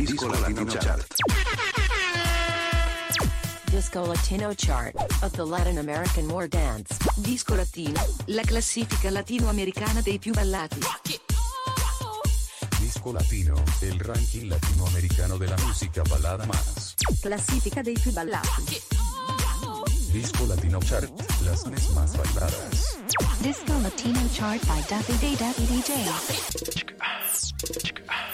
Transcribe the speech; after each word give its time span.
Disco 0.00 0.28
Latino 0.28 0.64
Chart. 0.64 1.06
Disco 3.70 4.06
Latino 4.06 4.54
Chart 4.54 4.94
of 5.22 5.32
the 5.32 5.44
Latin 5.44 5.76
American 5.76 6.26
War 6.30 6.48
Dance. 6.48 6.96
Disco 7.16 7.54
Latino, 7.54 8.00
la 8.28 8.40
classifica 8.42 9.10
latinoamericana 9.10 10.00
dei 10.00 10.18
più 10.18 10.32
ballati. 10.32 10.80
Disco 12.78 13.12
Latino, 13.12 13.62
el 13.80 13.98
ranking 13.98 14.48
latinoamericano 14.48 15.36
de 15.36 15.48
la 15.48 15.56
música 15.58 16.02
balada 16.08 16.46
más. 16.46 16.94
Classifica 17.20 17.82
dei 17.82 17.98
più 18.00 18.10
ballati. 18.12 18.80
Disco 20.12 20.46
Latino 20.46 20.78
Chart, 20.78 21.10
las 21.44 21.66
mes 21.66 21.90
más 21.90 22.16
bailadas. 22.16 22.96
Disco 23.40 23.78
Latino 23.82 24.20
chart 24.32 24.64
by 24.66 24.82
Duffy 24.88 25.18
Day 25.18 25.36
Duffy 25.36 25.66
DJ. 25.66 26.89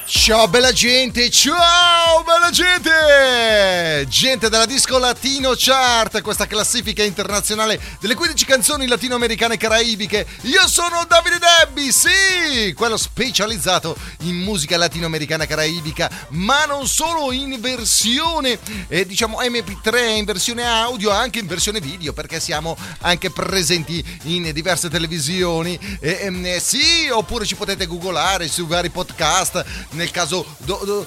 Ciao 0.08 0.46
bella 0.46 0.70
gente, 0.70 1.28
ciao 1.30 2.22
bella 2.22 2.50
gente! 2.50 4.06
Gente 4.08 4.48
della 4.48 4.64
Disco 4.64 4.98
Latino 4.98 5.54
Chart, 5.56 6.22
questa 6.22 6.46
classifica 6.46 7.02
internazionale 7.02 7.80
delle 7.98 8.14
15 8.14 8.44
canzoni 8.44 8.86
latinoamericane 8.86 9.54
e 9.54 9.56
caraibiche. 9.56 10.24
Io 10.42 10.68
sono 10.68 11.04
Davide 11.08 11.38
Debbi, 11.40 11.90
sì, 11.90 12.72
quello 12.74 12.96
specializzato 12.96 13.96
in 14.20 14.36
musica 14.36 14.76
latinoamericana 14.76 15.42
e 15.42 15.46
caraibica, 15.48 16.08
ma 16.28 16.66
non 16.66 16.86
solo 16.86 17.32
in 17.32 17.60
versione, 17.60 18.60
eh, 18.86 19.06
diciamo 19.06 19.40
MP3, 19.40 20.18
in 20.18 20.24
versione 20.24 20.64
audio, 20.64 21.10
anche 21.10 21.40
in 21.40 21.48
versione 21.48 21.80
video, 21.80 22.12
perché 22.12 22.38
siamo 22.38 22.76
anche 23.00 23.30
presenti 23.30 24.04
in 24.24 24.52
diverse 24.52 24.88
televisioni. 24.88 25.76
Eh, 25.98 26.30
eh, 26.44 26.60
sì, 26.60 27.08
oppure 27.10 27.44
ci 27.44 27.56
potete 27.56 27.86
googolare 27.86 28.46
su 28.46 28.68
vari 28.68 28.90
podcast 28.90 29.64
nel 29.96 30.10
caso 30.10 30.46
do- 30.58 30.80
do- 30.84 31.06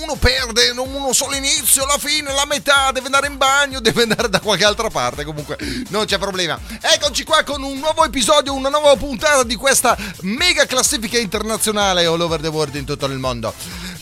uno 0.00 0.14
perde 0.14 0.70
uno 0.70 1.12
solo 1.12 1.34
inizio, 1.34 1.84
la 1.84 1.98
fine, 1.98 2.32
la 2.32 2.44
metà, 2.46 2.92
deve 2.92 3.06
andare 3.06 3.26
in 3.26 3.36
bagno, 3.36 3.80
deve 3.80 4.02
andare 4.02 4.28
da 4.28 4.40
qualche 4.40 4.64
altra 4.64 4.88
parte, 4.88 5.24
comunque 5.24 5.58
non 5.88 6.04
c'è 6.04 6.18
problema. 6.18 6.58
Eccoci 6.80 7.24
qua 7.24 7.42
con 7.42 7.62
un 7.62 7.78
nuovo 7.78 8.04
episodio, 8.04 8.54
una 8.54 8.68
nuova 8.68 8.94
puntata 8.96 9.42
di 9.42 9.56
questa 9.56 9.96
mega 10.20 10.66
classifica 10.66 11.18
internazionale 11.18 12.04
all 12.04 12.20
over 12.20 12.40
the 12.40 12.48
world 12.48 12.74
in 12.76 12.84
tutto 12.84 13.06
il 13.06 13.18
mondo. 13.18 13.52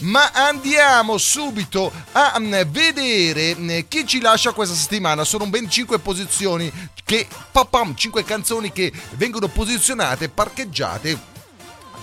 Ma 0.00 0.30
andiamo 0.32 1.16
subito 1.16 1.91
a 2.12 2.34
mm, 2.38 2.54
vedere 2.66 3.56
mm, 3.56 3.78
chi 3.88 4.06
ci 4.06 4.20
lascia 4.20 4.52
questa 4.52 4.74
settimana. 4.74 5.24
Sono 5.24 5.47
ben 5.47 5.70
5 5.70 5.98
posizioni 6.00 6.70
che, 7.04 7.27
papam, 7.52 7.94
5 7.94 8.22
canzoni 8.24 8.70
che 8.72 8.92
vengono 9.12 9.48
posizionate, 9.48 10.28
parcheggiate 10.28 11.34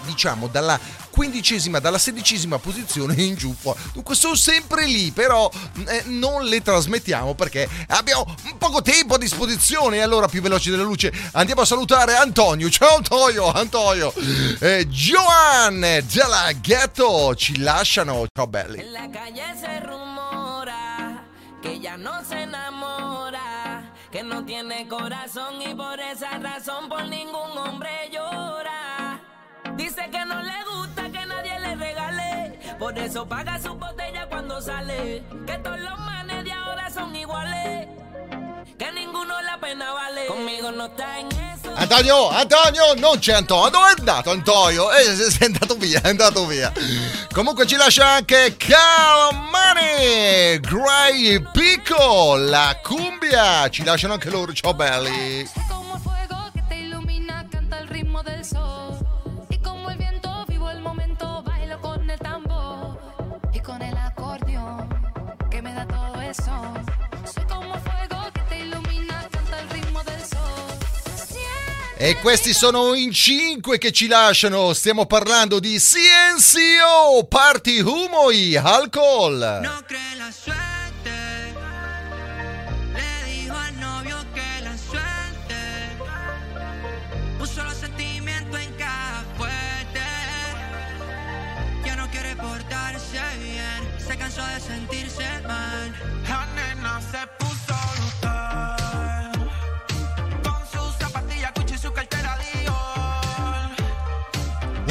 diciamo 0.05 0.47
dalla 0.47 0.79
quindicesima, 1.13 1.77
dalla 1.79 1.99
sedicesima 1.99 2.57
posizione 2.57 3.13
in 3.21 3.35
giù. 3.35 3.55
Dunque 3.93 4.15
sono 4.15 4.33
sempre 4.33 4.85
lì, 4.85 5.11
però 5.11 5.49
eh, 5.87 6.03
non 6.07 6.43
le 6.45 6.61
trasmettiamo 6.61 7.35
perché 7.35 7.69
abbiamo 7.89 8.25
poco 8.57 8.81
tempo 8.81 9.13
a 9.13 9.17
disposizione. 9.19 10.01
Allora, 10.01 10.27
più 10.27 10.41
veloci 10.41 10.71
della 10.71 10.83
luce, 10.83 11.13
andiamo 11.33 11.61
a 11.61 11.65
salutare 11.65 12.15
Antonio. 12.15 12.67
Ciao 12.69 12.97
Antonio, 12.97 13.51
Antonio. 13.51 14.11
Eh, 14.59 14.87
Joanne 14.87 16.03
della 16.11 16.51
Ghetto 16.59 17.35
ci 17.35 17.59
lasciano. 17.59 18.25
Ciao 18.33 18.47
belli. 18.47 18.83
La 18.89 19.07
ella 21.83 21.97
no 21.97 22.23
se 22.23 22.43
enamora, 22.43 23.91
que 24.09 24.23
no 24.23 24.45
tiene 24.45 24.87
corazón 24.87 25.61
y 25.61 25.73
por 25.75 25.99
esa 25.99 26.37
razón 26.37 26.87
por 26.87 27.03
ningún 27.07 27.57
hombre 27.57 28.09
llora. 28.09 29.19
Dice 29.75 30.09
que 30.09 30.25
no 30.25 30.41
le 30.41 30.63
gusta 30.63 30.92
por 32.83 32.99
eso 32.99 33.25
paga 33.25 33.57
su 33.61 33.73
botella 33.75 34.27
cuando 34.27 34.61
sale. 34.61 35.23
Que 35.47 35.57
todos 35.59 35.79
los 35.79 35.97
manes 35.99 36.43
de 36.43 36.51
ahora 36.51 36.89
son 36.89 37.15
iguales, 37.15 37.87
que 38.77 38.91
ninguno 38.91 39.41
la 39.41 39.57
pena 39.57 39.93
vale. 39.93 40.25
Conmigo 40.25 40.69
no 40.69 40.87
está 40.87 41.19
en 41.19 41.27
eso. 41.27 41.73
Antonio, 41.77 42.29
Antonio, 42.29 42.93
non 42.97 43.19
c'è 43.19 43.35
Antonio. 43.35 43.69
Dove 43.69 43.87
è 43.87 43.93
andato 43.97 44.31
Antonio? 44.31 44.91
Eh, 44.91 45.15
è 45.39 45.45
andato 45.45 45.75
via, 45.75 46.01
è 46.01 46.09
andato 46.09 46.45
via. 46.45 46.73
Comunque 47.33 47.65
ci 47.65 47.77
lascia 47.77 48.05
anche 48.05 48.57
Calmani, 48.57 50.59
Gray 50.59 51.41
Pico, 51.53 52.35
la 52.35 52.77
cumbia. 52.83 53.69
Ci 53.69 53.85
lasciano 53.85 54.15
anche 54.15 54.29
loro, 54.29 54.51
ciao 54.51 54.73
belli. 54.73 55.49
E 72.03 72.17
questi 72.17 72.51
sono 72.51 72.95
in 72.95 73.13
cinque 73.13 73.77
che 73.77 73.93
ci 73.93 74.07
lasciano. 74.07 74.73
Stiamo 74.73 75.05
parlando 75.05 75.61
di 75.61 75.79
CNCO, 75.79 77.23
Party 77.29 77.79
Humoi, 77.79 78.57
Alcohol. 78.57 79.59
No 79.61 79.81
cree 79.87 80.17
la 80.17 80.29
suerte. 80.29 81.42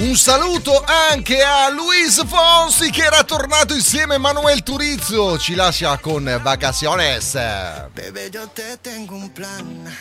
Un 0.03 0.17
saluto 0.17 0.83
anche 0.85 1.41
a 1.43 1.71
Luis 1.71 2.25
Fonsi 2.27 2.91
che 2.91 3.05
era 3.05 3.23
tornato 3.23 3.73
insieme 3.73 4.17
a 4.17 4.19
Manuel 4.19 4.65
Turizio. 4.65 5.39
Ci 5.39 5.55
lascia 5.55 5.97
con 5.99 6.25
Vacaciones. 6.43 7.35
Bebé, 7.95 8.29
yo 8.29 8.49
te 8.49 8.79
tengo 8.79 9.15
un 9.15 9.31
plan. 9.31 9.97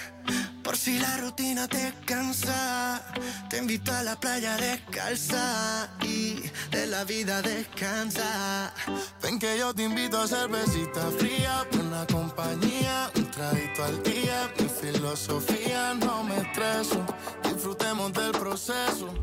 Por 0.64 0.76
si 0.76 0.98
la 0.98 1.18
rutina 1.18 1.68
te 1.68 1.94
cansa, 2.04 3.04
te 3.48 3.58
invito 3.58 3.92
a 3.94 4.02
la 4.02 4.20
playa 4.20 4.58
descalza 4.58 5.88
y 6.02 6.50
de 6.72 6.88
la 6.88 7.04
vida 7.04 7.44
descansa. 7.44 8.74
Ven 9.22 9.38
que 9.38 9.56
yo 9.60 9.72
te 9.72 9.84
invito 9.84 10.20
a 10.20 10.28
cervecita 10.28 11.12
fría, 11.20 11.64
buena 11.72 12.08
compañía, 12.08 13.12
un 13.16 13.30
traguito 13.30 13.84
al 13.84 14.02
día. 14.02 14.52
Mi 14.58 14.68
filosofía 14.68 15.94
no 15.94 16.24
me 16.24 16.38
estreso, 16.38 17.06
disfrutemos 17.44 18.12
del 18.14 18.32
proceso. 18.32 19.14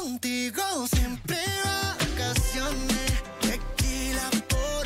Contigo 0.00 0.62
siempre 0.94 1.36
vacaciones, 1.98 3.22
tequila 3.40 4.30
por 4.46 4.84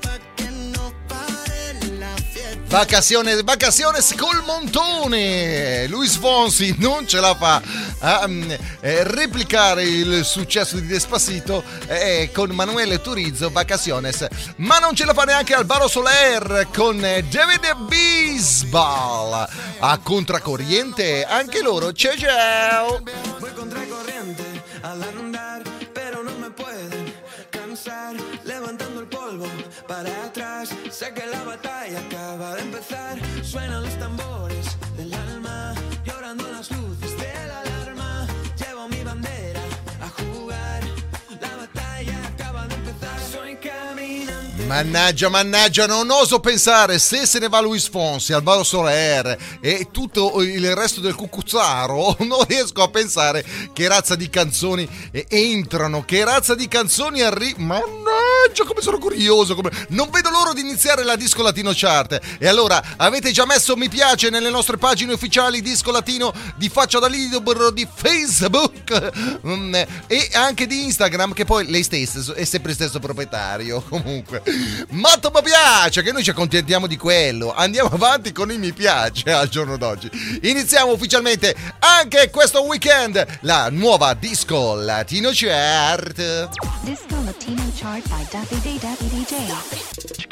pa' 0.00 0.18
que 0.34 0.50
no 0.50 0.92
pare 1.06 1.74
la 1.98 2.16
fiesta. 2.16 2.58
Vacazione, 2.70 3.42
vacaciones 3.42 4.14
col 4.14 4.42
montone. 4.46 5.86
Luis 5.88 6.16
Fonsi 6.16 6.74
non 6.78 7.06
ce 7.06 7.20
la 7.20 7.34
fa 7.34 7.60
a 7.98 8.26
mm, 8.26 8.50
eh, 8.80 9.04
replicare 9.04 9.82
il 9.84 10.24
successo 10.24 10.76
di 10.76 10.86
Despacito 10.86 11.62
eh, 11.86 12.30
con 12.32 12.48
Manuele 12.52 13.02
Turizzo, 13.02 13.50
Vacaciones. 13.50 14.26
Ma 14.56 14.78
non 14.78 14.94
ce 14.94 15.04
la 15.04 15.12
fa 15.12 15.24
neanche 15.24 15.52
Alvaro 15.52 15.86
Soler 15.86 16.68
con 16.74 17.04
eh, 17.04 17.24
David 17.24 17.74
Bisbal. 17.86 19.48
A 19.80 19.98
contracorriente, 19.98 21.26
anche 21.26 21.60
loro. 21.60 21.92
Ciao 21.92 22.16
ciao. 22.16 23.02
Levantando 28.44 29.00
el 29.00 29.06
polvo 29.06 29.46
para 29.86 30.10
atrás, 30.24 30.70
sé 30.90 31.14
que 31.14 31.24
la 31.26 31.44
batalla 31.44 32.00
acaba 32.00 32.56
de 32.56 32.62
empezar. 32.62 33.18
Suenan 33.44 33.84
los 33.84 33.96
tambores 33.98 34.37
Mannaggia, 44.68 45.30
mannaggia, 45.30 45.86
non 45.86 46.10
oso 46.10 46.40
pensare 46.40 46.98
se 46.98 47.24
se 47.24 47.38
ne 47.38 47.48
va 47.48 47.58
Luis 47.60 47.88
Fonsi, 47.88 48.34
Alvaro 48.34 48.62
Soler 48.62 49.58
e 49.62 49.88
tutto 49.90 50.42
il 50.42 50.74
resto 50.76 51.00
del 51.00 51.14
cucuzzaro, 51.14 52.18
non 52.28 52.44
riesco 52.46 52.82
a 52.82 52.88
pensare 52.90 53.42
che 53.72 53.88
razza 53.88 54.14
di 54.14 54.28
canzoni 54.28 54.86
eh, 55.10 55.24
entrano, 55.30 56.04
che 56.04 56.22
razza 56.22 56.54
di 56.54 56.68
canzoni 56.68 57.22
arrivano. 57.22 57.64
Mannaggia, 57.64 58.64
come 58.66 58.82
sono 58.82 58.98
curioso. 58.98 59.54
come- 59.54 59.70
Non 59.88 60.10
vedo 60.10 60.28
l'ora 60.28 60.52
di 60.52 60.60
iniziare 60.60 61.02
la 61.02 61.16
Disco 61.16 61.42
Latino 61.42 61.72
Chart. 61.74 62.20
E 62.38 62.46
allora, 62.46 62.82
avete 62.98 63.32
già 63.32 63.46
messo 63.46 63.74
mi 63.74 63.88
piace 63.88 64.28
nelle 64.28 64.50
nostre 64.50 64.76
pagine 64.76 65.14
ufficiali 65.14 65.62
Disco 65.62 65.90
Latino 65.90 66.30
di 66.56 66.68
faccia 66.68 66.98
da 66.98 67.08
libro 67.08 67.70
di 67.70 67.88
Facebook 67.90 68.76
Mm, 69.46 69.74
e 70.06 70.28
anche 70.32 70.66
di 70.66 70.84
Instagram, 70.84 71.32
che 71.32 71.44
poi 71.44 71.66
lei 71.66 71.82
stessa 71.82 72.34
è 72.34 72.44
sempre 72.44 72.72
stesso 72.74 72.98
proprietario. 72.98 73.80
Comunque, 73.88 74.42
matto 74.90 75.30
mi 75.34 75.42
piace, 75.42 76.02
che 76.02 76.12
noi 76.12 76.22
ci 76.22 76.30
accontentiamo 76.30 76.86
di 76.86 76.96
quello. 76.96 77.54
Andiamo 77.54 77.90
avanti 77.90 78.32
con 78.32 78.50
i 78.50 78.58
mi 78.58 78.72
piace 78.72 79.32
al 79.32 79.48
giorno 79.48 79.76
d'oggi. 79.76 80.10
Iniziamo 80.42 80.92
ufficialmente 80.92 81.54
anche 81.78 82.30
questo 82.30 82.62
weekend 82.64 83.24
la 83.40 83.68
nuova 83.70 84.14
Disco 84.14 84.74
Latino 84.74 85.30
Chart. 85.32 86.48
Disco 86.82 87.22
Latino 87.24 87.62
Chart 87.74 88.06
by 88.08 88.26
Daffy 88.30 88.60
Day 88.60 88.78
Daffy 88.78 89.08
DJ. 89.08 90.27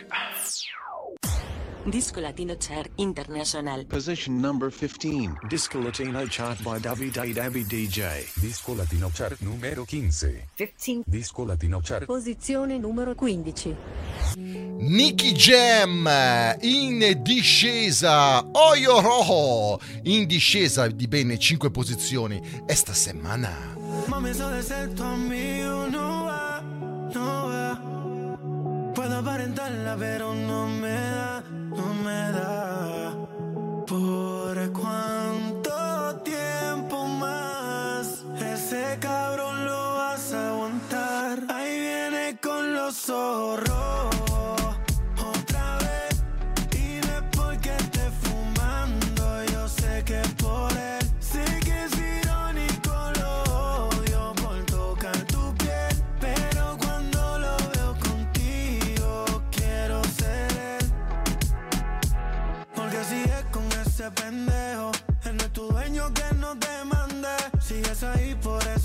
Disco 1.88 2.21
Latino 2.21 2.56
Chart 2.56 2.91
International. 2.97 3.85
Position 3.87 4.41
number 4.41 4.71
15. 4.71 5.38
Disco 5.49 5.81
Latino 5.81 6.27
chart 6.27 6.61
by 6.65 6.81
Davide 6.81 7.33
Dabby 7.33 7.65
DJ. 7.65 8.27
Disco 8.41 8.75
Latino 8.75 9.09
Chart 9.15 9.41
numero 9.41 9.85
15. 9.85 10.49
15. 10.56 11.05
Disco 11.06 11.44
Latino 11.44 11.81
Chart. 11.81 12.05
Posizione 12.05 12.77
numero 12.79 13.15
15. 13.15 13.77
Nicky 14.35 15.33
Jam 15.33 16.11
in 16.62 17.21
discesa, 17.23 18.44
Oyo 18.44 19.00
Rojo 19.00 19.81
in 20.03 20.27
discesa 20.27 20.88
di 20.88 21.06
bene 21.06 21.38
5 21.38 21.71
posizioni 21.71 22.43
esta 22.67 22.93
settimana. 22.94 23.75
Mami, 24.09 24.35
sabes 24.35 24.67
ser 24.67 24.93
tu 24.93 25.05
amigo, 25.05 25.88
no. 25.88 26.16
Puedo 29.06 29.20
aparentarla, 29.20 29.97
pero 29.97 30.35
no 30.35 30.67
me 30.67 30.91
da, 30.91 31.41
no 31.49 31.94
me 31.94 32.32
da. 32.32 33.14
¿Por 33.87 34.73
cuánto 34.73 36.23
tiempo 36.25 37.06
más 37.06 38.25
ese 38.53 38.99
cabrón 38.99 39.64
lo 39.64 39.94
vas 39.94 40.32
a 40.32 40.49
aguantar? 40.49 41.38
Ahí 41.49 41.79
viene 41.79 42.37
con 42.43 42.75
los 42.75 42.97
zorros. 42.97 44.16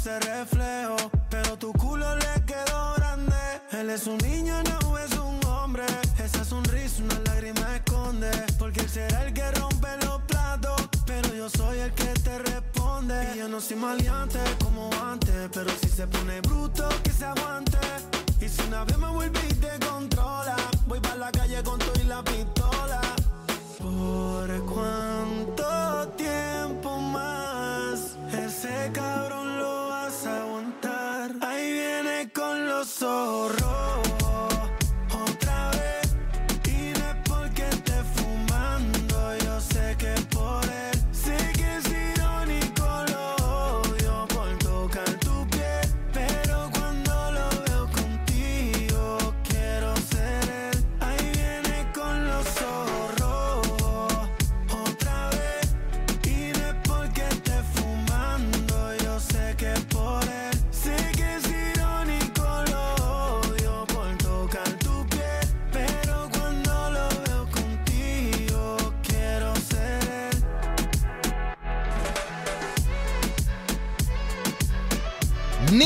Ese 0.02 0.20
reflejo. 0.20 0.98
Pero 1.30 1.58
tu 1.58 1.72
culo 1.74 2.16
le 2.16 2.46
quedó 2.46 2.96
grande. 2.96 3.36
Él 3.72 3.90
es 3.90 4.08
un 4.08 4.18
niño, 4.18 4.56
no 4.64 4.98
es 4.98 5.12
un 5.18 5.40
hombre. 5.46 5.86
Esa 6.18 6.44
sonrisa, 6.44 7.04
una 7.04 7.20
lágrima 7.26 7.76
esconde. 7.76 8.32
Porque 8.58 8.80
él 8.82 8.90
será 8.90 9.26
el 9.26 9.34
que 9.34 9.52
rompe 9.52 9.90
los 10.06 10.22
platos. 10.24 10.90
Pero 11.06 11.34
yo 11.36 11.50
soy 11.50 11.80
el 11.80 11.92
que 11.94 12.12
te 12.26 12.40
responde. 12.40 13.16
Y 13.36 13.40
yo 13.40 13.48
no 13.48 13.62
soy 13.62 13.78
maleante 13.78 14.40
como 14.64 14.90
antes. 15.04 15.50
Pero 15.54 15.70
si 15.82 15.88
se 15.88 16.08
pone 16.08 16.42
bruto, 16.42 16.90
que 17.04 17.12
se 17.12 17.26
aguante. 17.26 17.78
Y 18.40 18.50
si 18.50 18.62
una 18.68 18.84
vez 18.84 18.98
me 18.98 19.08
vuelve 19.08 19.51
con 33.00 33.61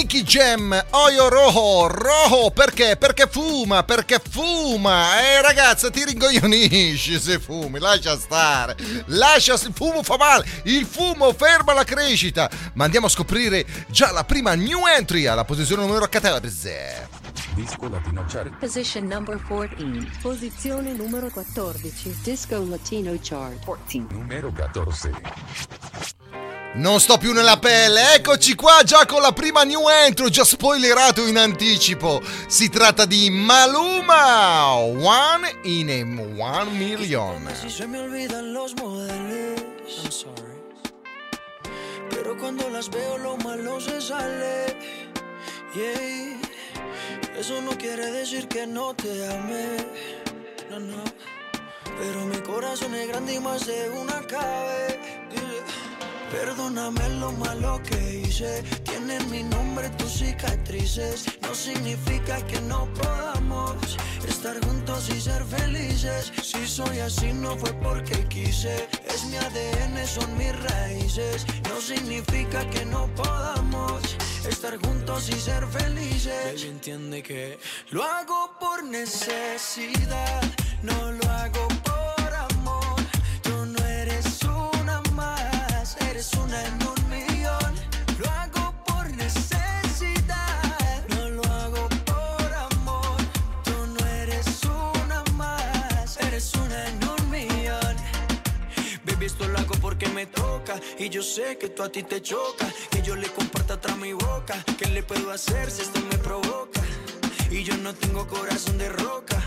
Nicky 0.06 0.22
Jam, 0.22 0.72
Oyo 0.92 1.30
Rojo, 1.30 1.88
Rojo 1.88 2.52
perché? 2.52 2.96
Perché 2.96 3.26
fuma, 3.26 3.82
perché 3.82 4.22
fuma. 4.30 5.20
Eh 5.20 5.42
ragazza, 5.42 5.90
ti 5.90 6.06
ringoglionisci 6.06 7.20
se 7.20 7.40
fumi, 7.40 7.80
lascia 7.80 8.16
stare. 8.16 8.76
Lascia, 9.08 9.54
il 9.54 9.74
fumo 9.74 10.04
fa 10.04 10.16
male, 10.18 10.46
il 10.66 10.86
fumo 10.86 11.34
ferma 11.34 11.74
la 11.74 11.84
crescita. 11.84 12.48
Ma 12.74 12.84
andiamo 12.84 13.08
a 13.08 13.10
scoprire 13.10 13.66
già 13.88 14.12
la 14.12 14.24
prima 14.24 14.54
new 14.54 14.86
entry 14.86 15.26
alla 15.26 15.44
posizione 15.44 15.84
numero 15.84 16.08
14. 16.08 16.70
Disco 17.56 17.90
Latino 17.90 18.26
Chart. 18.28 18.56
Position 18.60 19.08
number 19.08 19.42
14. 19.42 20.20
Posizione 20.22 20.94
numero 20.94 21.30
14. 21.32 22.16
Disco 22.22 22.64
Latino 22.70 23.18
Chart. 23.20 23.66
14. 23.66 24.14
Numero 24.14 24.52
14. 24.52 25.10
Non 26.76 27.00
sto 27.00 27.18
più 27.18 27.32
nella 27.32 27.58
pelle, 27.58 28.16
eccoci 28.16 28.54
qua 28.54 28.82
già 28.84 29.06
con 29.06 29.22
la 29.22 29.32
prima 29.32 29.64
new 29.64 29.88
entry, 29.88 30.30
già 30.30 30.44
spoilerato 30.44 31.26
in 31.26 31.38
anticipo. 31.38 32.22
Si 32.48 32.68
tratta 32.68 33.06
di 33.06 33.30
Maluma, 33.30 34.74
One 34.74 35.60
in 35.64 35.90
a 35.90 36.44
One 36.44 36.72
Million. 36.72 37.50
Si 37.58 37.70
se 37.70 37.88
me 37.88 38.00
olvidan 38.00 38.52
los 38.52 38.74
modelos. 38.74 39.62
I'm 40.04 40.12
sorry. 40.12 40.62
Pero 42.10 42.36
cuando 42.36 42.68
las 42.70 42.90
veo 42.90 43.18
lo 43.20 43.38
malo 43.38 43.80
se 43.80 44.02
sale. 44.02 44.78
Yeah. 45.74 46.40
Eso 47.40 47.62
no 47.62 47.78
quiere 47.78 48.12
decir 48.12 48.50
que 48.50 48.68
no 48.68 48.94
te 48.94 49.26
ame. 49.28 49.78
No, 50.70 50.80
no. 50.80 51.04
Pero 51.98 52.26
mi 52.26 52.38
corazón 52.42 52.94
es 52.96 53.08
grande 53.08 53.36
y 53.36 53.40
más 53.40 53.66
de 53.66 53.90
una 53.92 54.22
cabe. 54.28 55.00
Dile. 55.30 55.85
Perdóname 56.36 57.08
lo 57.22 57.32
malo 57.32 57.82
que 57.82 58.20
hice. 58.20 58.62
Tienen 58.84 59.32
mi 59.32 59.42
nombre 59.44 59.90
tus 59.92 60.12
cicatrices. 60.20 61.26
No 61.42 61.56
significa 61.56 62.46
que 62.46 62.60
no 62.62 62.88
podamos 62.94 63.98
estar 64.28 64.60
juntos 64.66 65.10
y 65.16 65.22
ser 65.22 65.46
felices. 65.46 66.34
Si 66.44 66.68
soy 66.68 67.00
así, 67.00 67.32
no 67.32 67.56
fue 67.58 67.72
porque 67.76 68.28
quise. 68.28 68.76
Es 69.08 69.24
mi 69.26 69.38
ADN, 69.38 70.06
son 70.06 70.38
mis 70.38 70.54
raíces. 70.70 71.46
No 71.70 71.80
significa 71.80 72.70
que 72.70 72.86
no 72.86 73.08
podamos 73.16 74.02
estar 74.48 74.76
juntos 74.86 75.30
y 75.30 75.40
ser 75.40 75.66
felices. 75.68 76.44
Baby, 76.54 76.68
entiende 76.68 77.24
que 77.24 77.58
lo 77.92 78.04
hago 78.04 78.52
por 78.60 78.84
necesidad. 78.84 80.42
No 80.84 81.12
lo 81.14 81.30
hago 81.30 81.68
por 81.68 81.75
Y 100.98 101.10
yo 101.10 101.22
sé 101.22 101.58
que 101.58 101.70
tú 101.70 101.84
a 101.84 101.90
ti 101.90 102.04
te 102.04 102.22
choca. 102.22 102.68
Que 102.90 103.02
yo 103.02 103.16
le 103.16 103.28
comparta 103.30 103.80
tras 103.80 103.98
mi 103.98 104.14
boca. 104.14 104.64
¿Qué 104.78 104.88
le 104.88 105.04
puedo 105.04 105.32
hacer 105.32 105.70
si 105.70 105.82
esto 105.82 106.00
me 106.10 106.18
provoca? 106.18 106.82
Y 107.52 107.64
yo 107.64 107.76
no 107.78 107.94
tengo 107.94 108.28
corazón 108.28 108.78
de 108.78 108.90
roca. 108.90 109.38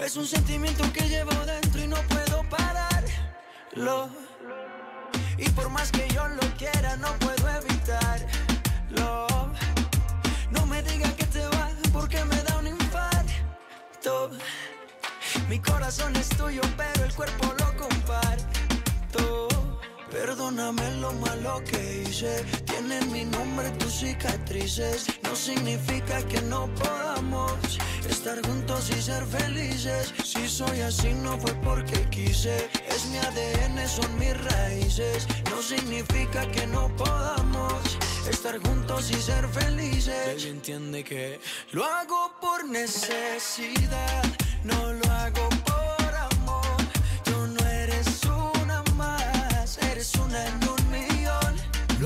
Es 0.00 0.16
un 0.16 0.26
sentimiento 0.26 0.84
que 0.92 1.08
llevo 1.08 1.32
dentro 1.46 1.80
y 1.82 1.86
no 1.86 1.96
puedo 2.08 2.42
pararlo. 2.48 4.08
Y 5.38 5.48
por 5.50 5.68
más 5.70 5.90
que 5.92 6.08
yo 6.08 6.26
lo 6.28 6.42
quiera, 6.56 6.96
no 6.96 7.08
puedo 7.18 7.48
evitarlo. 7.60 9.26
No 10.50 10.66
me 10.66 10.82
digas 10.82 11.12
que 11.14 11.24
te 11.26 11.46
vas 11.46 11.74
porque 11.92 12.24
me 12.24 12.42
da 12.42 12.58
un 12.58 12.72
Mi 15.48 15.58
corazón 15.58 16.16
es 16.16 16.28
tuyo, 16.30 16.62
pero 16.76 17.04
el 17.04 17.14
cuerpo 17.14 17.54
lo 17.58 17.76
comparto. 17.76 19.51
Perdóname 20.12 20.90
lo 21.00 21.10
malo 21.14 21.64
que 21.64 22.02
hice. 22.02 22.44
Tienen 22.66 23.10
mi 23.10 23.24
nombre 23.24 23.70
tus 23.78 23.94
cicatrices. 23.94 25.06
No 25.22 25.34
significa 25.34 26.22
que 26.28 26.42
no 26.42 26.68
podamos 26.74 27.78
estar 28.08 28.46
juntos 28.46 28.90
y 28.90 29.00
ser 29.00 29.24
felices. 29.24 30.12
Si 30.22 30.46
soy 30.46 30.82
así, 30.82 31.14
no 31.14 31.38
fue 31.38 31.54
porque 31.64 32.06
quise. 32.10 32.68
Es 32.88 33.06
mi 33.06 33.16
ADN, 33.16 33.88
son 33.88 34.18
mis 34.18 34.36
raíces. 34.44 35.26
No 35.50 35.62
significa 35.62 36.46
que 36.50 36.66
no 36.66 36.94
podamos 36.94 37.72
estar 38.28 38.58
juntos 38.58 39.10
y 39.10 39.14
ser 39.14 39.48
felices. 39.48 40.26
Baby, 40.26 40.50
entiende 40.50 41.04
que 41.04 41.40
lo 41.72 41.86
hago 41.86 42.34
por 42.38 42.66
necesidad. 42.66 44.24
No 44.62 44.92
lo 44.92 45.10
hago 45.10 45.51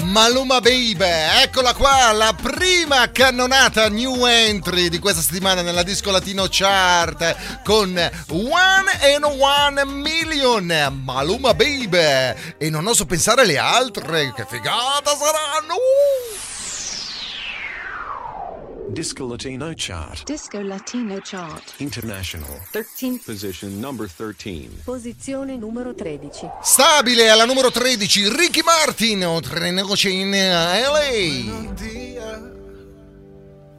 Maluma 0.07 0.61
Baby, 0.61 1.05
eccola 1.43 1.75
qua, 1.75 2.13
la 2.13 2.33
prima 2.41 3.11
cannonata 3.11 3.89
new 3.89 4.25
entry 4.25 4.89
di 4.89 5.01
questa 5.01 5.21
settimana 5.21 5.63
nella 5.63 5.83
Disco 5.83 6.13
Latino 6.13 6.47
Chart 6.49 7.63
con 7.65 7.91
One 8.29 9.15
and 9.15 9.25
One 9.25 9.85
Million, 9.85 11.03
Maluma 11.05 11.55
Baby. 11.55 12.55
E 12.57 12.71
non 12.71 12.87
oso 12.87 13.05
pensare 13.05 13.43
alle 13.43 13.59
altre, 13.59 14.33
che 14.35 14.47
figata 14.49 15.11
saranno! 15.17 15.75
Uh! 15.75 16.36
Disco 18.97 19.27
Latino 19.27 19.75
Chart. 19.75 20.25
Disco 20.25 20.59
Latino 20.59 21.21
Chart. 21.21 21.75
International. 21.81 22.49
13. 22.71 23.21
Position 23.27 23.79
number 23.79 24.11
13. 24.11 24.85
Posizione 24.85 25.59
numero 25.59 25.95
13. 25.95 26.51
Stabile 26.63 27.29
alla 27.29 27.45
numero 27.45 27.71
13, 27.71 28.35
Ricky 28.35 28.63
Martin, 28.63 29.39
tre 29.43 29.71
negoci 29.71 30.21
in 30.21 30.31
LA. 30.31 31.45
Buenos 31.45 31.79
días. 31.79 32.41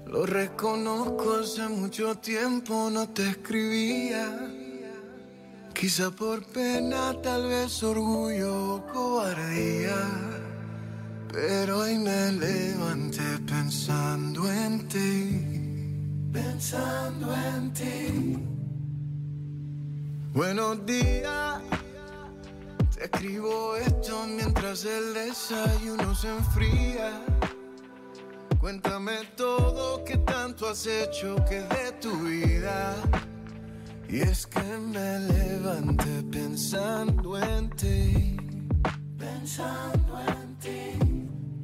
Lo 0.05 0.23
reconozco, 0.23 1.39
hace 1.39 1.67
mucho 1.67 2.15
tiempo 2.19 2.87
no 2.91 3.09
te 3.09 3.27
escribía. 3.27 4.53
Quizá 5.73 6.11
por 6.11 6.45
pena, 6.45 7.19
tal 7.23 7.47
vez 7.47 7.81
orgullo 7.81 8.75
o 8.75 8.85
cobardía. 8.85 10.46
Pero 11.39 11.81
hoy 11.81 11.99
me 11.99 12.31
levanté 12.31 13.37
pensando 13.45 14.51
en 14.51 14.87
ti, 14.87 16.31
pensando 16.33 17.31
en 17.31 17.71
ti. 17.73 18.39
Buenos 20.33 20.83
días. 20.87 21.61
Te 22.95 23.03
escribo 23.03 23.75
esto 23.75 24.25
mientras 24.25 24.83
el 24.85 25.13
desayuno 25.13 26.15
se 26.15 26.29
enfría. 26.29 27.23
Cuéntame 28.59 29.17
todo 29.35 30.03
que 30.03 30.17
tanto 30.17 30.67
has 30.67 30.87
hecho 30.87 31.35
que 31.47 31.59
de 31.59 31.91
tu 32.01 32.17
vida. 32.17 32.95
Y 34.09 34.21
es 34.21 34.47
que 34.47 34.63
me 34.63 35.19
levanté 35.19 36.23
pensando 36.31 37.37
en 37.37 37.69
ti, 37.69 38.37
pensando 39.19 40.19
en 40.19 40.55
ti. 40.57 41.16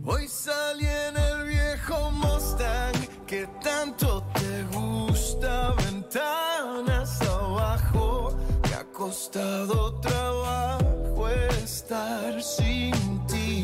Hoy 0.06 0.28
salí 0.28 0.86
en 0.86 1.16
el 1.16 1.46
viejo 1.46 2.12
Mustang 2.12 2.94
que 3.26 3.48
tanto 3.64 4.22
te 4.34 4.64
gusta, 4.78 5.74
ventanas 5.78 7.22
abajo. 7.22 8.38
Me 8.64 8.76
ha 8.76 8.84
costado 8.92 10.02
trabajo 10.02 11.30
estar 11.64 12.44
sin 12.44 13.26
ti. 13.28 13.64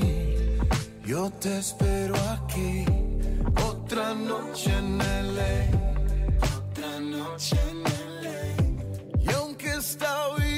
Yo 1.05 1.29
te 1.41 1.57
espero 1.57 2.15
aquí, 2.31 2.85
otra 3.67 4.13
noche 4.13 4.71
en 4.77 4.97
LA, 4.97 5.55
otra 6.57 6.99
noche 7.01 7.57
en 7.69 7.83
LA. 8.23 9.23
Y 9.23 9.33
aunque 9.33 9.73
esta 9.73 10.35
vida 10.35 10.48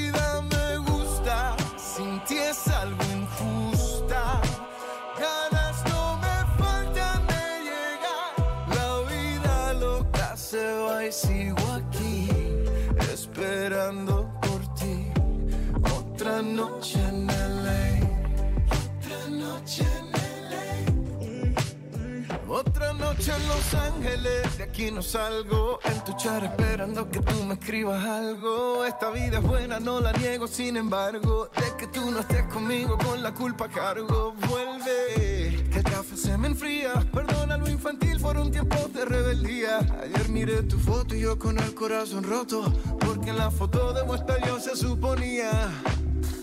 aquí 24.82 24.90
no 24.90 25.02
salgo. 25.02 25.78
En 25.84 26.02
tu 26.04 26.12
char 26.14 26.44
esperando 26.44 27.08
que 27.08 27.20
tú 27.20 27.44
me 27.44 27.54
escribas 27.54 28.04
algo. 28.04 28.84
Esta 28.84 29.10
vida 29.10 29.38
es 29.38 29.42
buena, 29.42 29.78
no 29.78 30.00
la 30.00 30.12
niego, 30.12 30.46
sin 30.48 30.76
embargo. 30.76 31.48
De 31.54 31.76
que 31.78 31.86
tú 31.86 32.10
no 32.10 32.20
estés 32.20 32.44
conmigo, 32.46 32.98
con 32.98 33.22
la 33.22 33.32
culpa 33.32 33.68
cargo. 33.68 34.34
Vuelve, 34.48 35.68
que 35.70 35.78
el 35.78 35.84
café 35.84 36.16
se 36.16 36.36
me 36.36 36.48
enfría. 36.48 36.94
Perdona 37.12 37.56
lo 37.56 37.68
infantil, 37.68 38.18
fueron 38.18 38.50
tiempos 38.50 38.92
de 38.92 39.04
rebeldía. 39.04 39.78
Ayer 40.02 40.28
miré 40.28 40.62
tu 40.64 40.78
foto 40.78 41.14
y 41.14 41.20
yo 41.20 41.38
con 41.38 41.58
el 41.58 41.74
corazón 41.74 42.24
roto. 42.24 42.72
Porque 42.98 43.30
en 43.30 43.38
la 43.38 43.50
foto 43.50 43.92
de 43.92 44.02
vuestra 44.02 44.44
yo 44.44 44.58
se 44.58 44.74
suponía. 44.76 45.70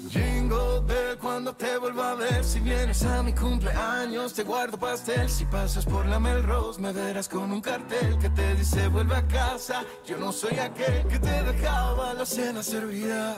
Jingle 0.09 0.81
Bell 0.87 1.17
cuando 1.19 1.53
te 1.53 1.77
vuelva 1.77 2.11
a 2.11 2.15
ver. 2.15 2.43
Si 2.43 2.59
vienes 2.59 3.03
a 3.03 3.21
mi 3.23 3.33
cumpleaños 3.33 4.33
te 4.33 4.43
guardo 4.43 4.77
pastel. 4.77 5.29
Si 5.29 5.45
pasas 5.45 5.85
por 5.85 6.05
la 6.05 6.19
Melrose 6.19 6.81
me 6.81 6.91
verás 6.91 7.27
con 7.27 7.51
un 7.51 7.61
cartel 7.61 8.17
Que 8.17 8.29
te 8.29 8.55
dice 8.55 8.87
vuelve 8.87 9.15
a 9.15 9.27
casa 9.27 9.83
Yo 10.05 10.17
no 10.17 10.31
soy 10.31 10.57
aquel 10.57 11.05
que 11.07 11.19
te 11.19 11.43
dejaba 11.43 12.13
la 12.13 12.25
cena 12.25 12.63
servida. 12.63 13.35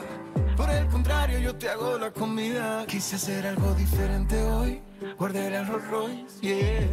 Por 0.56 0.70
el 0.70 0.86
contrario 0.88 1.38
yo 1.38 1.54
te 1.56 1.68
hago 1.68 1.98
la 1.98 2.10
comida. 2.10 2.84
Quise 2.86 3.16
hacer 3.16 3.46
algo 3.46 3.74
diferente 3.74 4.40
hoy. 4.42 4.82
Guardé 5.18 5.46
el 5.46 5.66
Rolls 5.66 5.88
Royce, 5.88 6.40
yeah. 6.40 6.88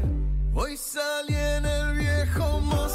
Hoy 0.54 0.76
salí 0.78 1.36
en 1.36 1.66
el 1.66 1.94
viejo 1.94 2.60
Mustang 2.62 2.89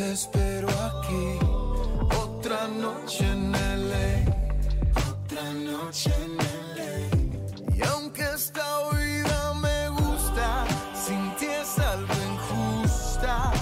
te 0.00 0.12
espero 0.12 0.68
aquí, 0.88 1.26
otra 2.24 2.66
noche 2.68 3.22
en 3.22 3.52
LA, 3.52 4.10
otra 5.12 5.44
noche 5.52 6.10
en 6.24 6.36
LA. 6.76 7.76
Y 7.76 7.82
aunque 7.82 8.22
esta 8.22 8.66
vida 8.92 9.54
me 9.66 9.88
gusta, 9.90 10.64
sin 10.94 11.22
ti 11.36 11.48
es 11.62 11.78
algo 11.78 12.14
injusta. 12.32 13.52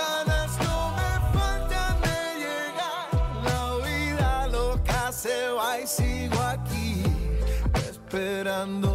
Ganas 0.00 0.52
no 0.66 0.78
me 0.98 1.12
faltan 1.34 1.96
de 2.08 2.18
llegar. 2.44 3.06
La 3.48 3.62
vida 3.88 4.46
loca 4.48 5.12
se 5.12 5.48
va 5.48 5.80
y 5.80 5.86
sigo 5.86 6.40
aquí 6.42 7.04
esperando. 7.88 8.93